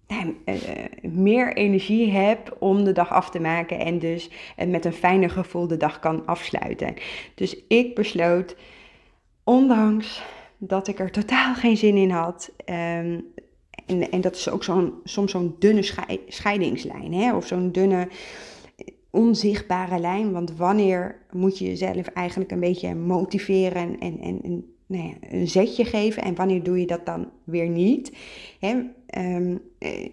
ehm, 0.07 0.31
uh, 0.45 1.13
meer 1.13 1.57
energie 1.57 2.11
heb 2.11 2.57
om 2.59 2.85
de 2.85 2.93
dag 2.93 3.11
af 3.11 3.31
te 3.31 3.41
maken 3.41 3.79
en 3.79 3.99
dus 3.99 4.31
uh, 4.59 4.67
met 4.67 4.85
een 4.85 4.93
fijner 4.93 5.31
gevoel 5.31 5.67
de 5.67 5.77
dag 5.77 5.99
kan 5.99 6.27
afsluiten. 6.27 6.95
Dus 7.35 7.57
ik 7.69 7.95
besloot, 7.95 8.57
ondanks 9.45 10.23
dat 10.59 10.89
ik 10.89 10.99
er 10.99 11.11
totaal 11.11 11.55
geen 11.55 11.77
zin 11.77 11.97
in 11.97 12.11
had, 12.11 12.53
um, 12.67 13.25
en, 13.87 14.11
en, 14.11 14.21
dat 14.21 14.37
is 14.37 14.51
ook 14.51 14.65
zo'n, 14.65 14.93
soms 15.05 15.31
zo'n 15.31 15.57
dunne 15.59 15.83
scheidingslijn, 16.29 17.13
hè? 17.13 17.37
of 17.37 17.47
zo'n 17.47 17.73
dunne 17.73 18.09
onzichtbare 19.11 19.99
lijn. 19.99 20.33
Want 20.33 20.57
wanneer 20.57 21.17
moet 21.31 21.59
je 21.59 21.65
jezelf 21.65 22.07
eigenlijk 22.07 22.51
een 22.51 22.61
beetje 22.61 22.95
motiveren 22.95 23.99
en, 23.99 24.21
en, 24.21 24.41
en 24.43 24.75
nou 24.87 25.17
een 25.21 25.49
zetje 25.49 25.85
geven 25.85 26.23
en 26.23 26.35
wanneer 26.35 26.63
doe 26.63 26.81
je 26.81 26.87
dat 26.87 27.07
dan 27.07 27.31
weer 27.45 27.69
niet? 27.69 28.17
Hè? 28.59 28.83
Um, 29.19 29.61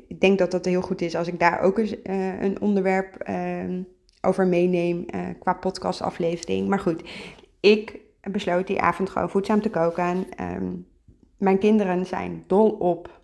ik 0.07 0.19
denk 0.21 0.39
dat 0.39 0.51
dat 0.51 0.65
heel 0.65 0.81
goed 0.81 1.01
is 1.01 1.15
als 1.15 1.27
ik 1.27 1.39
daar 1.39 1.61
ook 1.61 1.77
eens 1.77 1.95
uh, 2.03 2.41
een 2.41 2.61
onderwerp 2.61 3.29
uh, 3.29 3.79
over 4.21 4.47
meeneem 4.47 5.05
uh, 5.15 5.27
qua 5.39 5.53
podcastaflevering. 5.53 6.67
Maar 6.67 6.79
goed, 6.79 7.03
ik 7.59 7.99
besloot 8.31 8.67
die 8.67 8.81
avond 8.81 9.09
gewoon 9.09 9.29
voedzaam 9.29 9.61
te 9.61 9.69
koken. 9.69 10.25
Um, 10.41 10.87
mijn 11.37 11.59
kinderen 11.59 12.05
zijn 12.05 12.43
dol 12.47 12.69
op 12.69 13.21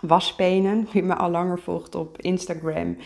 waspenen. 0.00 0.86
Wie 0.92 1.02
me 1.02 1.14
al 1.14 1.30
langer 1.30 1.58
volgt 1.58 1.94
op 1.94 2.20
Instagram 2.20 2.96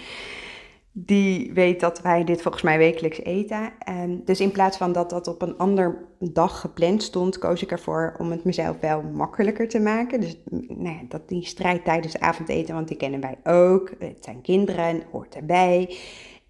die 0.99 1.53
weet 1.53 1.81
dat 1.81 2.03
wij 2.03 2.25
dit 2.25 2.43
volgens 2.43 2.63
mij 2.63 2.79
wekelijks 2.79 3.23
eten. 3.23 3.73
En 3.79 4.25
dus 4.25 4.41
in 4.41 4.51
plaats 4.51 4.77
van 4.77 4.93
dat 4.93 5.11
dat 5.11 5.29
op 5.29 5.43
een 5.43 5.59
ander 5.59 6.05
dag 6.19 6.61
gepland 6.61 7.03
stond, 7.03 7.39
koos 7.39 7.63
ik 7.63 7.71
ervoor 7.71 8.15
om 8.19 8.31
het 8.31 8.45
mezelf 8.45 8.81
wel 8.81 9.03
makkelijker 9.03 9.69
te 9.69 9.81
maken. 9.81 10.21
Dus 10.21 10.37
nou 10.69 10.89
ja, 10.89 11.01
dat 11.09 11.29
die 11.29 11.47
strijd 11.47 11.85
tijdens 11.85 12.13
het 12.13 12.23
avondeten, 12.23 12.75
want 12.75 12.89
die 12.89 12.97
kennen 12.97 13.21
wij 13.21 13.39
ook. 13.45 13.91
Het 13.99 14.25
zijn 14.25 14.41
kinderen, 14.41 15.03
hoort 15.11 15.35
erbij. 15.35 15.97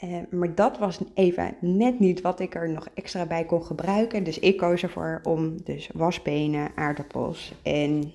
Uh, 0.05 0.17
maar 0.31 0.55
dat 0.55 0.79
was 0.79 0.99
even 1.15 1.57
net 1.61 1.99
niet 1.99 2.21
wat 2.21 2.41
ik 2.41 2.55
er 2.55 2.71
nog 2.71 2.89
extra 2.95 3.27
bij 3.27 3.45
kon 3.45 3.65
gebruiken. 3.65 4.25
Dus 4.25 4.39
ik 4.39 4.57
koos 4.57 4.83
ervoor 4.83 5.21
om 5.23 5.63
dus 5.65 5.91
wasbenen, 5.95 6.71
aardappels 6.75 7.53
en... 7.63 8.13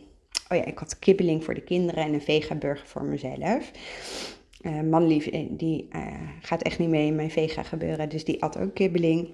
Oh 0.50 0.58
ja, 0.58 0.66
ik 0.66 0.78
had 0.78 1.00
kibbeling 1.00 1.44
voor 1.44 1.54
de 1.54 1.62
kinderen 1.62 2.04
en 2.04 2.14
een 2.14 2.22
vegaburger 2.22 2.88
voor 2.88 3.04
mezelf. 3.04 3.72
Uh, 4.62 4.82
manlief, 4.82 5.28
eh, 5.28 5.46
die 5.50 5.88
uh, 5.96 6.06
gaat 6.42 6.62
echt 6.62 6.80
niet 6.80 6.90
mee 6.90 7.06
in 7.06 7.16
mijn 7.16 7.32
vega 7.32 7.64
gebeuren, 7.64 8.10
dus 8.10 8.26
die 8.26 8.44
at 8.44 8.58
ook 8.58 8.74
kibbeling. 8.74 9.30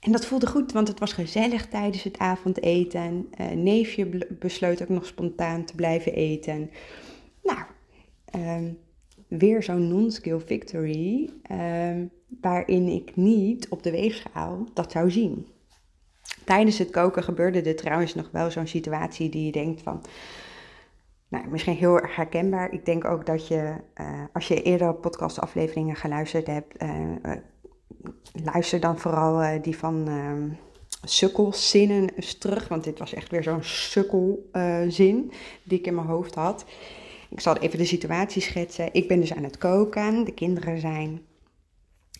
En 0.00 0.12
dat 0.12 0.26
voelde 0.26 0.46
goed, 0.46 0.72
want 0.72 0.88
het 0.88 0.98
was 0.98 1.12
gezellig 1.12 1.68
tijdens 1.68 2.02
het 2.02 2.18
avondeten. 2.18 3.28
Neefje 3.54 4.26
besloot 4.38 4.82
ook 4.82 4.88
nog 4.88 5.06
spontaan 5.06 5.64
te 5.64 5.74
blijven 5.74 6.14
eten. 6.14 6.70
Nou, 7.42 7.58
um, 8.58 8.78
weer 9.38 9.62
zo'n 9.62 9.88
non-skill 9.88 10.40
victory, 10.40 11.30
um, 11.50 12.10
waarin 12.40 12.88
ik 12.88 13.16
niet 13.16 13.68
op 13.68 13.82
de 13.82 13.90
weegschaal 13.90 14.66
dat 14.74 14.92
zou 14.92 15.10
zien. 15.10 15.46
Tijdens 16.44 16.78
het 16.78 16.90
koken 16.90 17.22
gebeurde 17.22 17.62
er 17.62 17.76
trouwens 17.76 18.14
nog 18.14 18.28
wel 18.32 18.50
zo'n 18.50 18.66
situatie 18.66 19.28
die 19.28 19.44
je 19.44 19.52
denkt 19.52 19.82
van 19.82 20.04
nou, 21.32 21.48
misschien 21.48 21.74
heel 21.74 22.00
erg 22.00 22.16
herkenbaar. 22.16 22.72
Ik 22.72 22.84
denk 22.84 23.04
ook 23.04 23.26
dat 23.26 23.48
je, 23.48 23.74
uh, 24.00 24.24
als 24.32 24.48
je 24.48 24.62
eerder 24.62 24.94
podcastafleveringen 24.94 25.96
geluisterd 25.96 26.46
hebt, 26.46 26.82
uh, 26.82 26.90
uh, 27.22 27.32
luister 28.32 28.80
dan 28.80 28.98
vooral 28.98 29.62
die 29.62 29.76
van 29.76 30.08
ehm, 30.08 30.48
sukkelzinnen 31.02 32.14
eens 32.14 32.38
terug. 32.38 32.68
Want 32.68 32.84
dit 32.84 32.98
was 32.98 33.14
echt 33.14 33.30
weer 33.30 33.42
zo'n 33.42 33.62
sukkelzin 33.62 35.32
die 35.62 35.78
ik 35.78 35.86
in 35.86 35.94
mijn 35.94 36.06
hoofd 36.06 36.34
had. 36.34 36.64
Ik 37.30 37.40
zal 37.40 37.56
even 37.56 37.78
de 37.78 37.84
situatie 37.84 38.42
schetsen. 38.42 38.88
Ik 38.92 39.08
ben 39.08 39.20
dus 39.20 39.34
aan 39.34 39.44
het 39.44 39.58
koken. 39.58 40.24
De 40.24 40.34
kinderen 40.34 40.78
zijn 40.78 41.20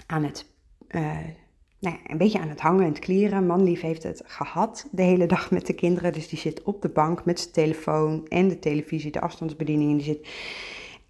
aan 0.06 0.24
het 0.24 0.46
nou 1.82 1.96
een 2.06 2.18
beetje 2.18 2.38
aan 2.38 2.48
het 2.48 2.60
hangen 2.60 2.84
en 2.84 2.88
het 2.88 2.98
klieren. 2.98 3.46
Manlief 3.46 3.80
heeft 3.80 4.02
het 4.02 4.22
gehad 4.26 4.88
de 4.90 5.02
hele 5.02 5.26
dag 5.26 5.50
met 5.50 5.66
de 5.66 5.72
kinderen. 5.72 6.12
Dus 6.12 6.28
die 6.28 6.38
zit 6.38 6.62
op 6.62 6.82
de 6.82 6.88
bank 6.88 7.24
met 7.24 7.40
zijn 7.40 7.52
telefoon 7.52 8.26
en 8.28 8.48
de 8.48 8.58
televisie, 8.58 9.10
de 9.10 9.20
afstandsbediening. 9.20 9.90
En 9.90 9.96
die 9.96 10.06
zit 10.06 10.28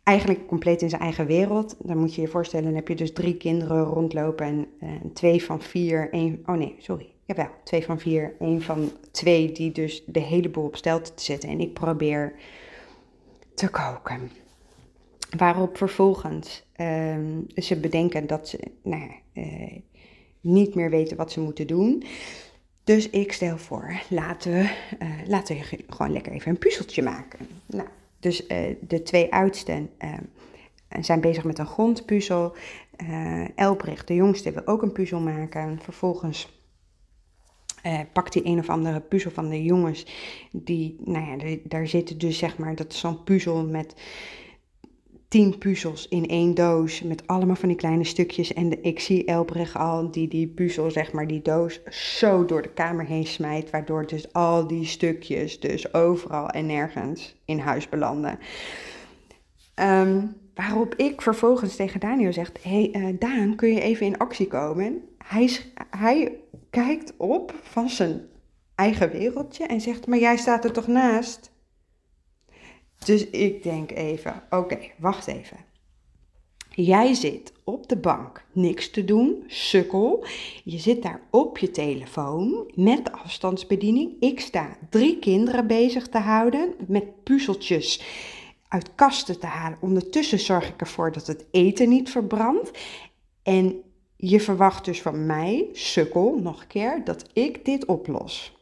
eigenlijk 0.02 0.46
compleet 0.46 0.82
in 0.82 0.88
zijn 0.88 1.02
eigen 1.02 1.26
wereld. 1.26 1.76
Dan 1.78 1.98
moet 1.98 2.14
je 2.14 2.20
je 2.20 2.28
voorstellen, 2.28 2.64
dan 2.64 2.74
heb 2.74 2.88
je 2.88 2.94
dus 2.94 3.12
drie 3.12 3.36
kinderen 3.36 3.84
rondlopen. 3.84 4.46
En 4.46 4.66
uh, 4.82 4.90
twee 5.12 5.44
van 5.44 5.62
vier, 5.62 6.12
één... 6.12 6.42
Oh 6.46 6.56
nee, 6.56 6.74
sorry. 6.78 7.06
Jawel, 7.24 7.50
twee 7.64 7.84
van 7.84 7.98
vier, 7.98 8.34
één 8.38 8.62
van 8.62 8.90
twee 9.10 9.52
die 9.52 9.72
dus 9.72 10.04
de 10.06 10.20
hele 10.20 10.48
boel 10.48 10.64
op 10.64 10.76
stelte 10.76 11.14
te 11.14 11.22
zetten. 11.22 11.48
En 11.48 11.60
ik 11.60 11.72
probeer 11.72 12.34
te 13.54 13.68
koken. 13.68 14.30
Waarop 15.36 15.76
vervolgens 15.76 16.64
uh, 16.76 17.16
ze 17.54 17.80
bedenken 17.80 18.26
dat 18.26 18.48
ze... 18.48 18.58
Nou 18.82 19.02
ja, 19.02 19.42
uh, 19.42 19.80
niet 20.42 20.74
meer 20.74 20.90
weten 20.90 21.16
wat 21.16 21.32
ze 21.32 21.40
moeten 21.40 21.66
doen. 21.66 22.04
Dus 22.84 23.10
ik 23.10 23.32
stel 23.32 23.58
voor, 23.58 24.00
laten 24.08 24.52
we, 24.52 24.58
uh, 25.02 25.08
laten 25.26 25.56
we 25.56 25.78
gewoon 25.88 26.12
lekker 26.12 26.32
even 26.32 26.50
een 26.50 26.58
puzzeltje 26.58 27.02
maken. 27.02 27.46
Nou, 27.66 27.88
dus 28.20 28.46
uh, 28.46 28.58
de 28.80 29.02
twee 29.02 29.32
oudsten 29.32 29.90
uh, 30.04 30.14
zijn 31.00 31.20
bezig 31.20 31.44
met 31.44 31.58
een 31.58 31.66
grondpuzzel. 31.66 32.54
Elbrecht, 33.54 34.08
de 34.08 34.14
jongste, 34.14 34.52
wil 34.52 34.66
ook 34.66 34.82
een 34.82 34.92
puzzel 34.92 35.20
maken. 35.20 35.78
Vervolgens 35.82 36.60
pakt 38.12 38.34
hij 38.34 38.42
een 38.44 38.58
of 38.58 38.68
andere 38.68 39.00
puzzel 39.00 39.30
van 39.30 39.48
de 39.48 39.62
jongens. 39.62 40.06
Die, 40.52 40.96
nou 41.04 41.26
ja, 41.26 41.56
daar 41.64 41.86
zitten 41.86 42.18
dus 42.18 42.38
zeg 42.38 42.58
maar, 42.58 42.74
dat 42.74 42.92
is 42.92 42.98
zo'n 42.98 43.24
puzzel 43.24 43.66
met 43.66 43.94
tien 45.32 45.58
puzzels 45.58 46.08
in 46.08 46.28
één 46.28 46.54
doos 46.54 47.02
met 47.02 47.26
allemaal 47.26 47.56
van 47.56 47.68
die 47.68 47.76
kleine 47.76 48.04
stukjes. 48.04 48.52
En 48.52 48.84
ik 48.84 49.00
zie 49.00 49.24
Elbrecht 49.24 49.76
al 49.76 50.10
die 50.10 50.28
die 50.28 50.46
puzzel, 50.46 50.90
zeg 50.90 51.12
maar, 51.12 51.26
die 51.26 51.42
doos 51.42 51.80
zo 51.90 52.44
door 52.44 52.62
de 52.62 52.68
kamer 52.68 53.06
heen 53.06 53.26
smijt. 53.26 53.70
Waardoor 53.70 54.06
dus 54.06 54.32
al 54.32 54.66
die 54.66 54.84
stukjes 54.84 55.60
dus 55.60 55.94
overal 55.94 56.48
en 56.48 56.66
nergens 56.66 57.36
in 57.44 57.58
huis 57.58 57.88
belanden. 57.88 58.38
Ehm, 59.74 60.26
waarop 60.54 60.94
ik 60.94 61.22
vervolgens 61.22 61.76
tegen 61.76 62.00
Daniel 62.00 62.32
zeg, 62.32 62.52
hey, 62.62 62.90
uh, 62.92 63.08
Daan, 63.18 63.54
kun 63.56 63.74
je 63.74 63.80
even 63.80 64.06
in 64.06 64.18
actie 64.18 64.46
komen? 64.46 65.02
Hij 65.90 66.38
kijkt 66.70 67.12
op 67.16 67.54
van 67.62 67.88
zijn 67.88 68.20
eigen 68.74 69.10
wereldje 69.10 69.66
en 69.66 69.80
zegt, 69.80 70.06
maar 70.06 70.18
jij 70.18 70.36
staat 70.36 70.64
er 70.64 70.72
toch 70.72 70.86
naast? 70.86 71.51
Dus 73.04 73.26
ik 73.26 73.62
denk 73.62 73.90
even, 73.90 74.42
oké, 74.50 74.78
wacht 74.98 75.26
even. 75.26 75.56
Jij 76.74 77.14
zit 77.14 77.52
op 77.64 77.88
de 77.88 77.96
bank 77.96 78.44
niks 78.52 78.90
te 78.90 79.04
doen, 79.04 79.44
sukkel. 79.46 80.24
Je 80.64 80.78
zit 80.78 81.02
daar 81.02 81.20
op 81.30 81.58
je 81.58 81.70
telefoon 81.70 82.70
met 82.74 83.04
de 83.04 83.12
afstandsbediening. 83.12 84.12
Ik 84.20 84.40
sta 84.40 84.76
drie 84.90 85.18
kinderen 85.18 85.66
bezig 85.66 86.08
te 86.08 86.18
houden 86.18 86.74
met 86.86 87.22
puzzeltjes 87.22 88.02
uit 88.68 88.94
kasten 88.94 89.38
te 89.38 89.46
halen. 89.46 89.78
Ondertussen 89.80 90.38
zorg 90.38 90.68
ik 90.68 90.80
ervoor 90.80 91.12
dat 91.12 91.26
het 91.26 91.44
eten 91.50 91.88
niet 91.88 92.10
verbrandt. 92.10 92.70
En 93.42 93.82
je 94.16 94.40
verwacht 94.40 94.84
dus 94.84 95.02
van 95.02 95.26
mij, 95.26 95.68
sukkel, 95.72 96.38
nog 96.42 96.60
een 96.60 96.66
keer, 96.66 97.04
dat 97.04 97.24
ik 97.32 97.64
dit 97.64 97.84
oplos. 97.84 98.52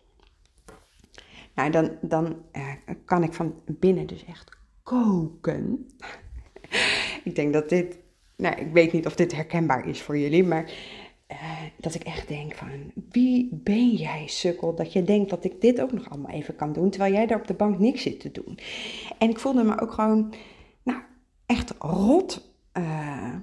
Nou, 1.61 1.73
dan, 1.73 1.91
dan 2.01 2.37
uh, 2.57 2.73
kan 3.05 3.23
ik 3.23 3.33
van 3.33 3.55
binnen 3.67 4.07
dus 4.07 4.25
echt 4.25 4.59
koken. 4.83 5.87
ik 7.25 7.35
denk 7.35 7.53
dat 7.53 7.69
dit, 7.69 7.99
nou, 8.37 8.61
ik 8.61 8.73
weet 8.73 8.93
niet 8.93 9.07
of 9.07 9.15
dit 9.15 9.33
herkenbaar 9.33 9.89
is 9.89 10.03
voor 10.03 10.19
jullie, 10.19 10.45
maar 10.45 10.73
dat 11.77 11.95
ik 11.95 12.03
echt 12.03 12.29
denk 12.29 12.55
van, 12.55 12.69
wie 13.11 13.49
ben 13.53 13.91
jij 13.91 14.27
sukkel, 14.27 14.75
dat 14.75 14.93
je 14.93 15.03
denkt 15.03 15.31
dat 15.31 15.45
ik 15.45 15.61
dit 15.61 15.81
ook 15.81 15.93
nog 15.93 16.11
allemaal 16.11 16.31
even 16.31 16.57
kan 16.57 16.73
doen, 16.73 16.91
terwijl 16.91 17.13
jij 17.13 17.27
daar 17.27 17.39
op 17.39 17.47
de 17.47 17.55
bank 17.55 17.79
niks 17.79 18.03
zit 18.03 18.21
te 18.21 18.31
doen. 18.31 18.59
En 19.19 19.31
ik 19.31 19.39
voelde 19.39 19.63
me 19.63 19.81
ook 19.81 19.93
gewoon, 19.93 20.35
nou, 20.83 21.01
echt 21.47 21.75
rot 21.79 22.53
uh, 22.79 23.35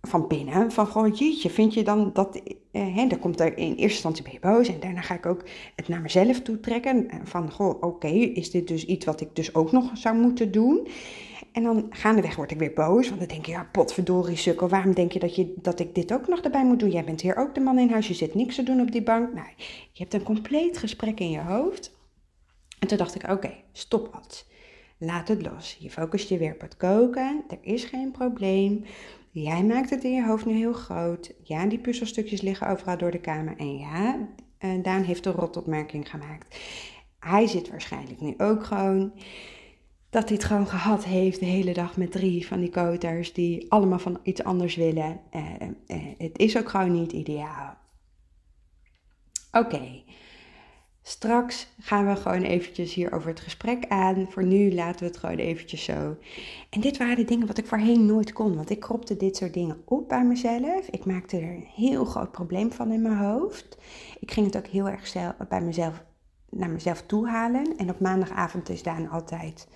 van 0.00 0.26
binnen. 0.26 0.72
Van 0.72 0.86
goh, 0.86 1.16
jeetje, 1.16 1.50
vind 1.50 1.74
je 1.74 1.84
dan 1.84 2.10
dat. 2.12 2.42
Eh, 2.72 2.96
hè, 2.96 3.06
dan 3.06 3.18
komt 3.18 3.40
er 3.40 3.56
in 3.56 3.74
eerste 3.74 3.84
instantie 3.84 4.32
je 4.32 4.40
boos. 4.40 4.68
En 4.68 4.80
daarna 4.80 5.00
ga 5.00 5.14
ik 5.14 5.26
ook 5.26 5.44
het 5.76 5.88
naar 5.88 6.00
mezelf 6.00 6.40
toe 6.40 6.60
trekken. 6.60 7.08
Van 7.24 7.52
goh, 7.52 7.82
oké, 7.82 8.08
is 8.08 8.50
dit 8.50 8.68
dus 8.68 8.84
iets 8.84 9.04
wat 9.04 9.20
ik 9.20 9.36
dus 9.36 9.54
ook 9.54 9.72
nog 9.72 9.90
zou 9.94 10.16
moeten 10.16 10.52
doen? 10.52 10.88
En 11.52 11.62
dan 11.62 11.86
gaandeweg 11.90 12.36
word 12.36 12.50
ik 12.50 12.58
weer 12.58 12.72
boos. 12.72 13.08
Want 13.08 13.20
dan 13.20 13.28
denk 13.28 13.46
je, 13.46 13.52
ja, 13.52 13.68
potverdorie 13.72 14.36
sukkel. 14.36 14.68
Waarom 14.68 14.94
denk 14.94 15.12
je 15.12 15.18
dat, 15.18 15.36
je 15.36 15.54
dat 15.56 15.80
ik 15.80 15.94
dit 15.94 16.12
ook 16.12 16.28
nog 16.28 16.40
erbij 16.40 16.64
moet 16.64 16.80
doen? 16.80 16.90
Jij 16.90 17.04
bent 17.04 17.20
hier 17.20 17.36
ook 17.36 17.54
de 17.54 17.60
man 17.60 17.78
in 17.78 17.90
huis. 17.90 18.08
Je 18.08 18.14
zit 18.14 18.34
niks 18.34 18.54
te 18.54 18.62
doen 18.62 18.80
op 18.80 18.92
die 18.92 19.02
bank. 19.02 19.34
Nou, 19.34 19.48
je 19.92 20.02
hebt 20.02 20.14
een 20.14 20.22
compleet 20.22 20.78
gesprek 20.78 21.20
in 21.20 21.30
je 21.30 21.40
hoofd. 21.40 21.98
En 22.78 22.88
toen 22.88 22.98
dacht 22.98 23.14
ik, 23.14 23.30
oké, 23.30 23.52
stop 23.72 24.08
wat. 24.12 24.46
Laat 24.98 25.28
het 25.28 25.42
los. 25.42 25.76
Je 25.80 25.90
focust 25.90 26.28
je 26.28 26.38
weer 26.38 26.52
op 26.52 26.60
het 26.60 26.76
koken. 26.76 27.44
Er 27.48 27.58
is 27.60 27.84
geen 27.84 28.10
probleem. 28.10 28.84
Jij 29.30 29.64
maakt 29.64 29.90
het 29.90 30.04
in 30.04 30.14
je 30.14 30.24
hoofd 30.24 30.46
nu 30.46 30.54
heel 30.56 30.72
groot. 30.72 31.32
Ja, 31.42 31.66
die 31.66 31.78
puzzelstukjes 31.78 32.40
liggen 32.40 32.68
overal 32.68 32.98
door 32.98 33.10
de 33.10 33.20
kamer. 33.20 33.56
En 33.56 33.78
ja, 33.78 34.28
uh, 34.60 34.82
Daan 34.82 35.02
heeft 35.02 35.26
een 35.26 35.32
rotopmerking 35.32 36.10
gemaakt. 36.10 36.58
Hij 37.18 37.46
zit 37.46 37.70
waarschijnlijk 37.70 38.20
nu 38.20 38.34
ook 38.38 38.64
gewoon 38.64 39.12
dat 40.10 40.28
hij 40.28 40.36
het 40.36 40.44
gewoon 40.44 40.66
gehad 40.66 41.04
heeft 41.04 41.40
de 41.40 41.46
hele 41.46 41.72
dag 41.72 41.96
met 41.96 42.12
drie 42.12 42.46
van 42.46 42.60
die 42.60 42.70
koters 42.70 43.32
die 43.32 43.70
allemaal 43.72 43.98
van 43.98 44.20
iets 44.22 44.44
anders 44.44 44.76
willen. 44.76 45.20
Uh, 45.34 45.44
uh, 45.86 45.96
het 46.18 46.38
is 46.38 46.58
ook 46.58 46.68
gewoon 46.68 46.92
niet 46.92 47.12
ideaal. 47.12 47.76
Oké, 49.52 50.02
Straks 51.10 51.66
gaan 51.80 52.06
we 52.06 52.16
gewoon 52.16 52.42
eventjes 52.42 52.94
hier 52.94 53.12
over 53.12 53.28
het 53.28 53.40
gesprek 53.40 53.88
aan. 53.88 54.26
Voor 54.30 54.44
nu 54.44 54.74
laten 54.74 55.00
we 55.00 55.06
het 55.06 55.16
gewoon 55.16 55.36
eventjes 55.36 55.84
zo. 55.84 56.16
En 56.70 56.80
dit 56.80 56.96
waren 56.96 57.16
de 57.16 57.24
dingen 57.24 57.46
wat 57.46 57.58
ik 57.58 57.66
voorheen 57.66 58.06
nooit 58.06 58.32
kon. 58.32 58.56
Want 58.56 58.70
ik 58.70 58.80
kropte 58.80 59.16
dit 59.16 59.36
soort 59.36 59.54
dingen 59.54 59.82
op 59.84 60.08
bij 60.08 60.24
mezelf. 60.24 60.86
Ik 60.90 61.04
maakte 61.04 61.36
er 61.36 61.50
een 61.50 61.66
heel 61.74 62.04
groot 62.04 62.32
probleem 62.32 62.72
van 62.72 62.92
in 62.92 63.02
mijn 63.02 63.16
hoofd. 63.16 63.78
Ik 64.20 64.30
ging 64.30 64.46
het 64.46 64.56
ook 64.56 64.66
heel 64.66 64.88
erg 64.88 65.06
zelf, 65.06 65.34
bij 65.48 65.60
mezelf, 65.60 66.04
naar 66.50 66.70
mezelf 66.70 67.02
toe 67.02 67.28
halen. 67.28 67.76
En 67.76 67.90
op 67.90 68.00
maandagavond 68.00 68.68
is 68.68 68.82
Daan 68.82 69.08
altijd... 69.08 69.68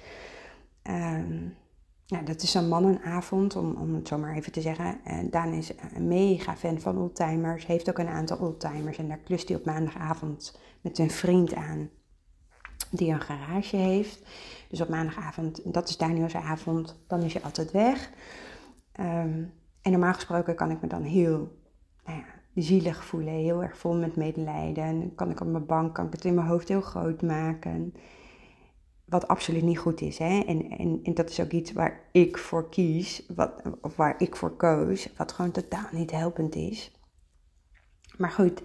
Um, 0.91 1.55
dat 2.25 2.43
is 2.43 2.55
een 2.55 2.69
mannenavond, 2.69 3.57
om, 3.57 3.77
om 3.77 3.95
het 3.95 4.09
zo 4.09 4.19
maar 4.19 4.37
even 4.37 4.53
te 4.53 4.61
zeggen. 4.61 5.01
En 5.05 5.31
Daan 5.31 5.53
is 5.53 5.73
een 5.95 6.09
mega 6.09 6.57
fan 6.57 6.81
van 6.81 6.99
oldtimers, 6.99 7.67
heeft 7.67 7.89
ook 7.89 7.99
een 7.99 8.09
aantal 8.09 8.39
oldtimers. 8.39 8.99
En 8.99 9.09
daar 9.09 9.19
klust 9.25 9.49
hij 9.49 9.57
op 9.57 9.65
maandagavond 9.65 10.59
met 10.85 10.99
een 10.99 11.11
vriend 11.11 11.55
aan 11.55 11.91
die 12.91 13.13
een 13.13 13.21
garage 13.21 13.77
heeft. 13.77 14.23
Dus 14.69 14.81
op 14.81 14.89
maandagavond, 14.89 15.75
dat 15.75 15.89
is 15.89 15.97
Daniels 15.97 16.35
avond, 16.35 17.05
dan 17.07 17.23
is 17.23 17.33
hij 17.33 17.43
altijd 17.43 17.71
weg. 17.71 18.11
Um, 19.01 19.53
en 19.83 19.91
normaal 19.91 20.15
gesproken 20.15 20.55
kan 20.55 20.71
ik 20.71 20.81
me 20.81 20.87
dan 20.87 21.03
heel 21.03 21.59
nou 22.05 22.19
ja, 22.19 22.25
zielig 22.55 23.05
voelen, 23.05 23.33
heel 23.33 23.63
erg 23.63 23.79
vol 23.79 23.95
met 23.95 24.17
medelijden. 24.17 25.15
Kan 25.15 25.31
ik 25.31 25.41
op 25.41 25.47
mijn 25.47 25.67
bank, 25.67 25.95
kan 25.95 26.07
ik 26.07 26.13
het 26.13 26.25
in 26.25 26.35
mijn 26.35 26.47
hoofd 26.47 26.69
heel 26.69 26.81
groot 26.81 27.23
maken. 27.23 27.95
Wat 29.05 29.29
absoluut 29.29 29.63
niet 29.63 29.79
goed 29.79 30.01
is. 30.01 30.19
Hè? 30.19 30.41
En, 30.41 30.71
en, 30.71 31.01
en 31.03 31.15
dat 31.15 31.31
is 31.31 31.41
ook 31.41 31.51
iets 31.51 31.73
waar 31.73 32.01
ik 32.13 32.39
voor 32.39 32.69
kies, 32.69 33.27
wat, 33.35 33.63
of 33.81 33.97
waar 33.97 34.15
ik 34.19 34.37
voor 34.37 34.57
koos, 34.57 35.13
wat 35.17 35.33
gewoon 35.33 35.51
totaal 35.51 35.89
niet 35.93 36.11
helpend 36.11 36.55
is. 36.55 36.93
Maar 38.17 38.31
goed, 38.31 38.63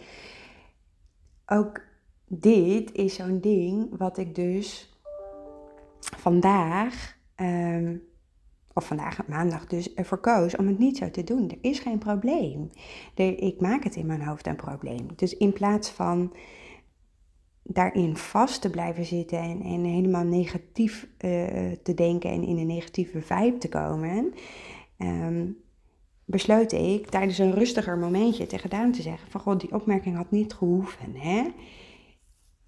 ook 1.46 1.88
dit 2.30 2.92
is 2.92 3.14
zo'n 3.14 3.40
ding 3.40 3.98
wat 3.98 4.18
ik 4.18 4.36
dus 4.36 4.90
vandaag, 6.00 7.18
um, 7.36 8.04
of 8.74 8.86
vandaag 8.86 9.28
maandag 9.28 9.68
dus, 9.68 9.94
ervoor 9.94 10.18
koos 10.18 10.56
om 10.56 10.68
het 10.68 10.80
niet 10.80 10.98
zo 10.98 11.12
te 11.12 11.24
doen. 11.24 11.50
Er 11.50 11.58
is 11.62 11.80
geen 11.80 11.98
probleem. 11.98 12.70
ik 13.16 13.62
maak 13.62 13.84
het 13.84 13.96
in 13.96 14.06
mijn 14.06 14.22
hoofd 14.22 14.48
een 14.48 14.56
probleem. 14.56 15.08
Dus 15.16 15.38
in 15.38 15.54
plaats 15.54 15.90
van 15.90 16.34
daarin 17.64 18.18
vast 18.18 18.62
te 18.62 18.70
blijven 18.70 19.06
zitten 19.06 19.40
en, 19.62 19.84
helemaal 19.84 20.24
negatief 20.24 21.08
uh, 21.26 21.72
te 21.84 21.94
denken 21.94 22.30
en 22.30 22.44
in 22.44 22.58
een 22.58 22.68
negatieve 22.68 23.22
vibe 23.22 23.58
te 23.58 23.70
komen, 23.70 24.34
um, 24.98 25.58
besloot 26.26 26.72
ik 26.72 27.08
tijdens 27.10 27.38
een 27.38 27.54
rustiger 27.54 27.98
momentje 27.98 28.48
tegen 28.48 28.70
Daan 28.70 28.92
te 28.92 29.02
zeggen 29.02 29.32
van 29.32 29.42
god, 29.42 29.60
die 29.60 29.74
opmerking 29.74 30.16
had 30.16 30.32
niet 30.32 30.54
gehoeven, 30.54 31.16
hè? 31.16 31.44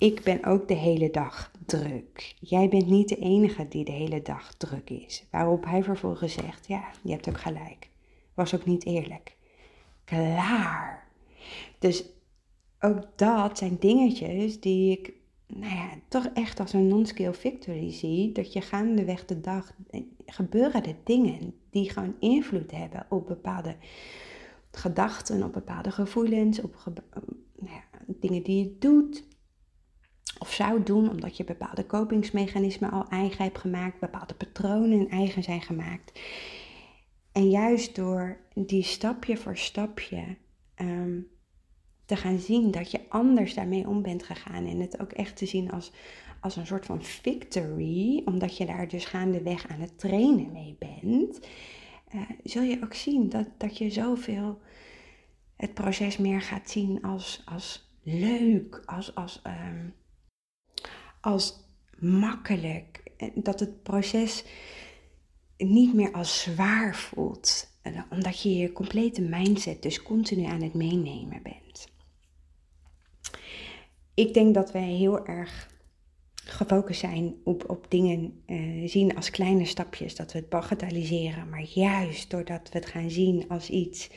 Ik 0.02 0.24
ben 0.24 0.46
ook 0.46 0.68
de 0.68 0.74
hele 0.74 1.12
dag 1.12 1.52
druk. 1.66 2.36
Jij 2.40 2.70
bent 2.70 2.88
niet 2.88 3.10
de 3.10 3.16
enige 3.16 3.68
die 3.68 3.86
de 3.86 3.92
hele 3.92 4.22
dag 4.22 4.54
druk 4.54 4.90
is. 4.90 5.26
Waarop 5.32 5.66
hij 5.66 5.84
vervolgens 5.84 6.34
zegt: 6.34 6.68
Ja, 6.68 6.84
je 7.02 7.12
hebt 7.12 7.30
ook 7.30 7.40
gelijk. 7.40 7.90
Was 8.34 8.56
ook 8.56 8.66
niet 8.66 8.86
eerlijk. 8.86 9.36
Klaar. 10.04 11.08
Dus 11.80 12.06
ook 12.80 13.04
dat 13.16 13.58
zijn 13.58 13.78
dingetjes 13.80 14.60
die 14.60 14.92
ik, 14.92 15.14
nou 15.48 15.76
ja, 15.76 15.90
toch 16.08 16.26
echt 16.34 16.60
als 16.60 16.74
een 16.74 16.88
non-skill 16.88 17.34
victory 17.34 17.92
zie. 17.92 18.32
Dat 18.32 18.54
je 18.54 18.62
gaandeweg 18.62 19.26
de 19.26 19.42
dag 19.42 19.74
gebeuren 20.26 20.84
de 20.84 20.96
dingen 21.04 21.54
die 21.70 21.90
gewoon 21.90 22.16
invloed 22.20 22.72
hebben 22.72 23.06
op 23.10 23.28
bepaalde 23.28 23.76
gedachten, 24.72 25.44
op 25.44 25.54
bepaalde 25.54 25.92
gevoelens, 25.92 26.62
op 26.62 26.76
nou 27.56 27.74
ja, 27.76 27.84
dingen 28.08 28.44
die 28.44 28.64
je 28.64 28.76
doet 28.80 29.30
of 30.40 30.54
zou 30.54 30.84
doen, 30.84 31.10
omdat 31.10 31.38
je 31.38 31.44
bepaalde 31.44 31.86
kopingsmechanismen 31.86 32.92
al 32.92 33.08
eigen 33.10 33.44
hebt 33.44 33.58
gemaakt, 33.58 34.00
bepaalde 34.00 34.34
patronen 34.34 35.10
eigen 35.10 35.44
zijn 35.44 35.62
gemaakt. 35.62 36.20
En 37.32 37.50
juist 37.50 37.96
door 37.96 38.38
die 38.54 38.84
stapje 38.84 39.38
voor 39.38 39.58
stapje 39.58 40.38
ehm, 40.76 41.20
te 42.06 42.16
gaan 42.16 42.40
zien 42.40 42.72
dat 42.72 42.92
je 42.92 43.10
anders 43.10 43.54
daarmee 43.54 43.88
om 43.88 44.02
bent 44.02 44.24
gegaan 44.24 44.66
en 44.66 44.80
het 44.80 45.00
ook 45.00 45.12
echt 45.12 45.36
te 45.36 45.46
zien 45.46 45.72
als, 45.72 45.92
als 46.40 46.56
een 46.56 46.68
soort 46.68 46.86
van 46.86 47.04
victory, 47.04 48.22
omdat 48.26 48.58
je 48.58 48.66
daar 48.66 48.88
dus 48.88 49.06
gaandeweg 49.06 49.68
aan 49.68 49.80
het 49.80 50.00
trainen 50.00 50.52
mee 50.52 50.76
bent, 50.80 51.40
uh, 52.16 52.22
zul 52.44 52.62
je 52.62 52.84
ook 52.84 52.94
zien 52.94 53.30
dat, 53.30 53.48
dat 53.58 53.78
je 53.78 53.90
zoveel 53.90 54.60
het 55.56 55.74
proces 55.74 56.18
meer 56.18 56.42
gaat 56.42 56.70
zien 56.70 57.02
als, 57.02 57.42
als 57.46 57.90
leuk, 58.04 58.84
als, 58.86 59.16
als 59.16 59.40
ehm, 59.44 59.86
als 61.22 61.60
makkelijk. 62.00 63.04
Dat 63.36 63.60
het 63.60 63.84
proces 63.84 64.44
niet 65.58 65.94
meer 65.94 66.12
als 66.12 66.42
zwaar 66.42 66.96
voelt. 66.96 67.70
Omdat 68.10 68.42
je 68.42 68.56
je 68.56 68.72
complete 68.72 69.22
mindset 69.22 69.82
dus 69.82 70.02
continu 70.02 70.44
aan 70.44 70.62
het 70.62 70.74
meenemen 70.74 71.42
bent. 71.44 71.88
Ik 74.14 74.34
denk 74.34 74.54
dat 74.54 74.72
wij 74.72 74.90
heel 74.90 75.26
erg 75.26 75.70
gefocust 76.44 77.00
zijn 77.00 77.36
op, 77.44 77.70
op 77.70 77.86
dingen 77.90 78.44
uh, 78.48 78.90
zien 78.90 79.16
als 79.16 79.30
kleine 79.30 79.66
stapjes. 79.66 80.16
Dat 80.16 80.32
we 80.32 80.40
het 80.40 80.50
bagatelliseren. 80.50 81.50
Maar 81.50 81.64
juist 81.64 82.30
doordat 82.30 82.70
we 82.72 82.78
het 82.78 82.88
gaan 82.88 83.10
zien 83.10 83.46
als 83.48 83.70
iets 83.70 84.10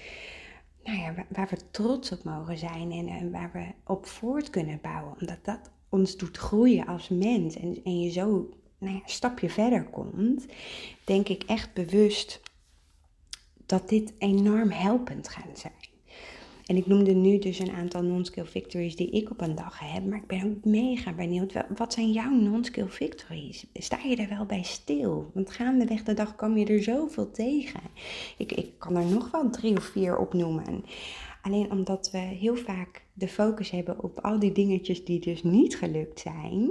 nou 0.85 0.99
ja, 0.99 1.15
waar, 1.15 1.27
waar 1.29 1.49
we 1.51 1.71
trots 1.71 2.13
op 2.13 2.25
mogen 2.25 2.59
zijn 2.59 2.93
en, 2.93 3.09
en 3.09 3.31
waar 3.31 3.51
we 3.53 3.67
op 3.85 4.07
voort 4.07 4.51
kunnen 4.51 4.79
bouwen. 4.83 5.17
Omdat 5.21 5.45
dat 5.45 5.71
ons 5.95 6.17
doet 6.17 6.37
groeien 6.37 6.87
als 6.87 7.09
mens 7.09 7.57
en, 7.57 7.81
en 7.85 8.01
je 8.01 8.11
zo 8.11 8.49
nou 8.79 8.95
ja, 8.95 9.01
een 9.03 9.11
stapje 9.11 9.51
verder 9.51 9.85
komt, 9.85 10.47
denk 11.05 11.29
ik 11.29 11.43
echt 11.43 11.73
bewust 11.73 12.41
dat 13.67 13.89
dit 13.89 14.13
enorm 14.19 14.71
helpend 14.71 15.29
gaat 15.29 15.59
zijn. 15.59 15.93
En 16.67 16.77
ik 16.77 16.87
noemde 16.87 17.13
nu 17.13 17.39
dus 17.39 17.59
een 17.59 17.71
aantal 17.71 18.03
non-skill 18.03 18.45
victories 18.45 18.97
die 18.97 19.11
ik 19.11 19.31
op 19.31 19.41
een 19.41 19.55
dag 19.55 19.79
heb. 19.79 20.05
Maar 20.05 20.19
ik 20.19 20.27
ben 20.27 20.45
ook 20.45 20.65
mega 20.65 21.13
benieuwd. 21.13 21.53
Wat 21.77 21.93
zijn 21.93 22.13
jouw 22.13 22.31
non-skill 22.31 22.87
victories? 22.89 23.67
Sta 23.75 23.99
je 23.99 24.17
er 24.17 24.29
wel 24.29 24.47
bij 24.47 24.63
stil? 24.63 25.31
Want 25.35 25.51
gaandeweg 25.51 26.03
de 26.03 26.15
dag 26.15 26.37
kom 26.37 26.57
je 26.57 26.67
er 26.67 26.83
zoveel 26.83 27.31
tegen. 27.31 27.81
Ik, 28.39 28.53
ik 28.53 28.71
kan 28.79 28.97
er 28.97 29.05
nog 29.05 29.31
wel 29.31 29.51
drie 29.51 29.77
of 29.77 29.85
vier 29.85 30.17
opnoemen. 30.17 30.85
Alleen 31.45 31.71
omdat 31.71 32.11
we 32.11 32.19
heel 32.19 32.57
vaak 32.57 33.05
de 33.13 33.29
focus 33.29 33.71
hebben 33.71 34.03
op 34.03 34.21
al 34.21 34.39
die 34.39 34.53
dingetjes 34.53 35.05
die 35.05 35.21
dus 35.21 35.43
niet 35.43 35.77
gelukt 35.77 36.21
zijn. 36.21 36.71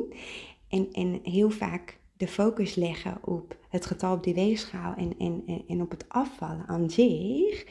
En, 0.67 0.87
en 0.91 1.19
heel 1.23 1.49
vaak 1.49 1.99
de 2.17 2.27
focus 2.27 2.75
leggen 2.75 3.17
op 3.21 3.57
het 3.69 3.85
getal 3.85 4.15
op 4.15 4.23
die 4.23 4.33
weegschaal 4.33 4.93
en, 4.95 5.17
en, 5.17 5.63
en 5.67 5.81
op 5.81 5.89
het 5.89 6.09
afvallen 6.09 6.67
aan 6.67 6.89
zich. 6.89 7.65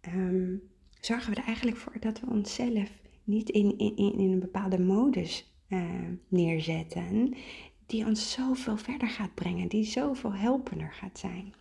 Ehm, 0.00 0.54
zorgen 1.00 1.34
we 1.34 1.40
er 1.40 1.46
eigenlijk 1.46 1.76
voor 1.76 1.96
dat 2.00 2.20
we 2.20 2.26
onszelf 2.26 2.90
niet 3.24 3.48
in, 3.48 3.78
in, 3.78 3.96
in 3.96 4.32
een 4.32 4.40
bepaalde 4.40 4.80
modus 4.80 5.54
uh, 5.68 5.82
neerzetten. 6.28 7.34
Die 7.86 8.06
ons 8.06 8.32
zoveel 8.32 8.76
verder 8.76 9.08
gaat 9.08 9.34
brengen. 9.34 9.68
Die 9.68 9.84
zoveel 9.84 10.34
helpender 10.34 10.92
gaat 10.92 11.18
zijn. 11.18 11.54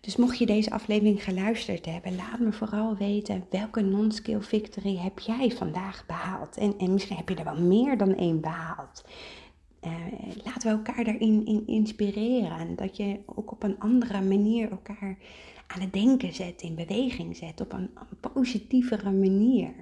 Dus 0.00 0.16
mocht 0.16 0.38
je 0.38 0.46
deze 0.46 0.70
aflevering 0.70 1.24
geluisterd 1.24 1.84
hebben, 1.86 2.16
laat 2.16 2.38
me 2.38 2.52
vooral 2.52 2.96
weten 2.96 3.46
welke 3.50 3.80
non-skill 3.80 4.40
victory 4.40 4.96
heb 4.96 5.18
jij 5.18 5.50
vandaag 5.50 6.06
behaald. 6.06 6.56
En, 6.56 6.74
en 6.78 6.92
misschien 6.92 7.16
heb 7.16 7.28
je 7.28 7.34
er 7.34 7.44
wel 7.44 7.60
meer 7.60 7.98
dan 7.98 8.14
één 8.14 8.40
behaald. 8.40 9.04
Uh, 9.84 9.92
laten 10.44 10.62
we 10.62 10.68
elkaar 10.68 11.04
daarin 11.04 11.46
in 11.46 11.66
inspireren. 11.66 12.76
Dat 12.76 12.96
je 12.96 13.20
ook 13.26 13.52
op 13.52 13.62
een 13.62 13.78
andere 13.78 14.22
manier 14.22 14.70
elkaar 14.70 15.16
aan 15.66 15.80
het 15.80 15.92
denken 15.92 16.34
zet, 16.34 16.62
in 16.62 16.74
beweging 16.74 17.36
zet, 17.36 17.60
op 17.60 17.72
een, 17.72 17.90
positievere 18.32 19.10
manier. 19.10 19.72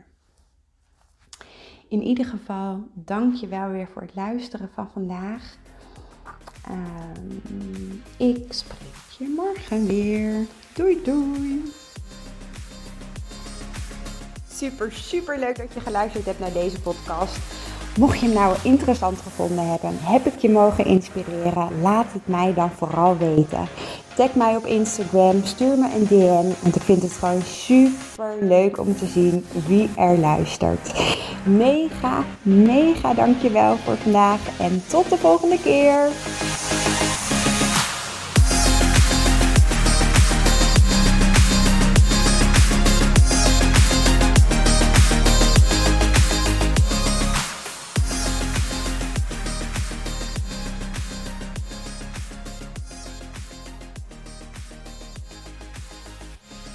In 1.88 2.02
ieder 2.02 2.24
geval, 2.24 2.88
dank 2.92 3.34
je 3.34 3.46
wel 3.46 3.68
weer 3.68 3.88
voor 3.88 4.02
het 4.02 4.14
luisteren 4.14 4.70
van 4.74 4.90
vandaag. 4.90 5.58
Uh, 6.70 8.28
ik 8.28 8.52
spreek 8.52 9.07
je 9.18 9.34
morgen 9.36 9.86
weer. 9.86 10.46
Doei 10.72 11.00
doei. 11.04 11.72
Super, 14.52 14.92
super 14.92 15.38
leuk 15.38 15.56
dat 15.56 15.72
je 15.74 15.80
geluisterd 15.80 16.24
hebt 16.24 16.38
naar 16.38 16.52
deze 16.52 16.80
podcast. 16.80 17.36
Mocht 17.96 18.20
je 18.20 18.26
hem 18.26 18.34
nou 18.34 18.56
interessant 18.62 19.18
gevonden 19.20 19.70
hebben, 19.70 19.98
heb 20.00 20.26
ik 20.26 20.38
je 20.38 20.50
mogen 20.50 20.84
inspireren, 20.84 21.80
laat 21.80 22.12
het 22.12 22.26
mij 22.26 22.54
dan 22.54 22.70
vooral 22.70 23.16
weten. 23.16 23.68
Tag 24.14 24.34
mij 24.34 24.56
op 24.56 24.66
Instagram, 24.66 25.44
stuur 25.44 25.78
me 25.78 25.94
een 25.94 26.06
DM, 26.06 26.62
want 26.62 26.76
ik 26.76 26.82
vind 26.82 27.02
het 27.02 27.12
gewoon 27.12 27.42
super 27.42 28.36
leuk 28.40 28.78
om 28.78 28.96
te 28.96 29.06
zien 29.06 29.44
wie 29.66 29.90
er 29.96 30.18
luistert. 30.18 30.92
Mega, 31.44 32.24
mega 32.42 33.14
dankjewel 33.14 33.76
voor 33.76 33.96
vandaag 33.96 34.40
en 34.58 34.82
tot 34.88 35.10
de 35.10 35.16
volgende 35.16 35.62
keer. 35.62 36.10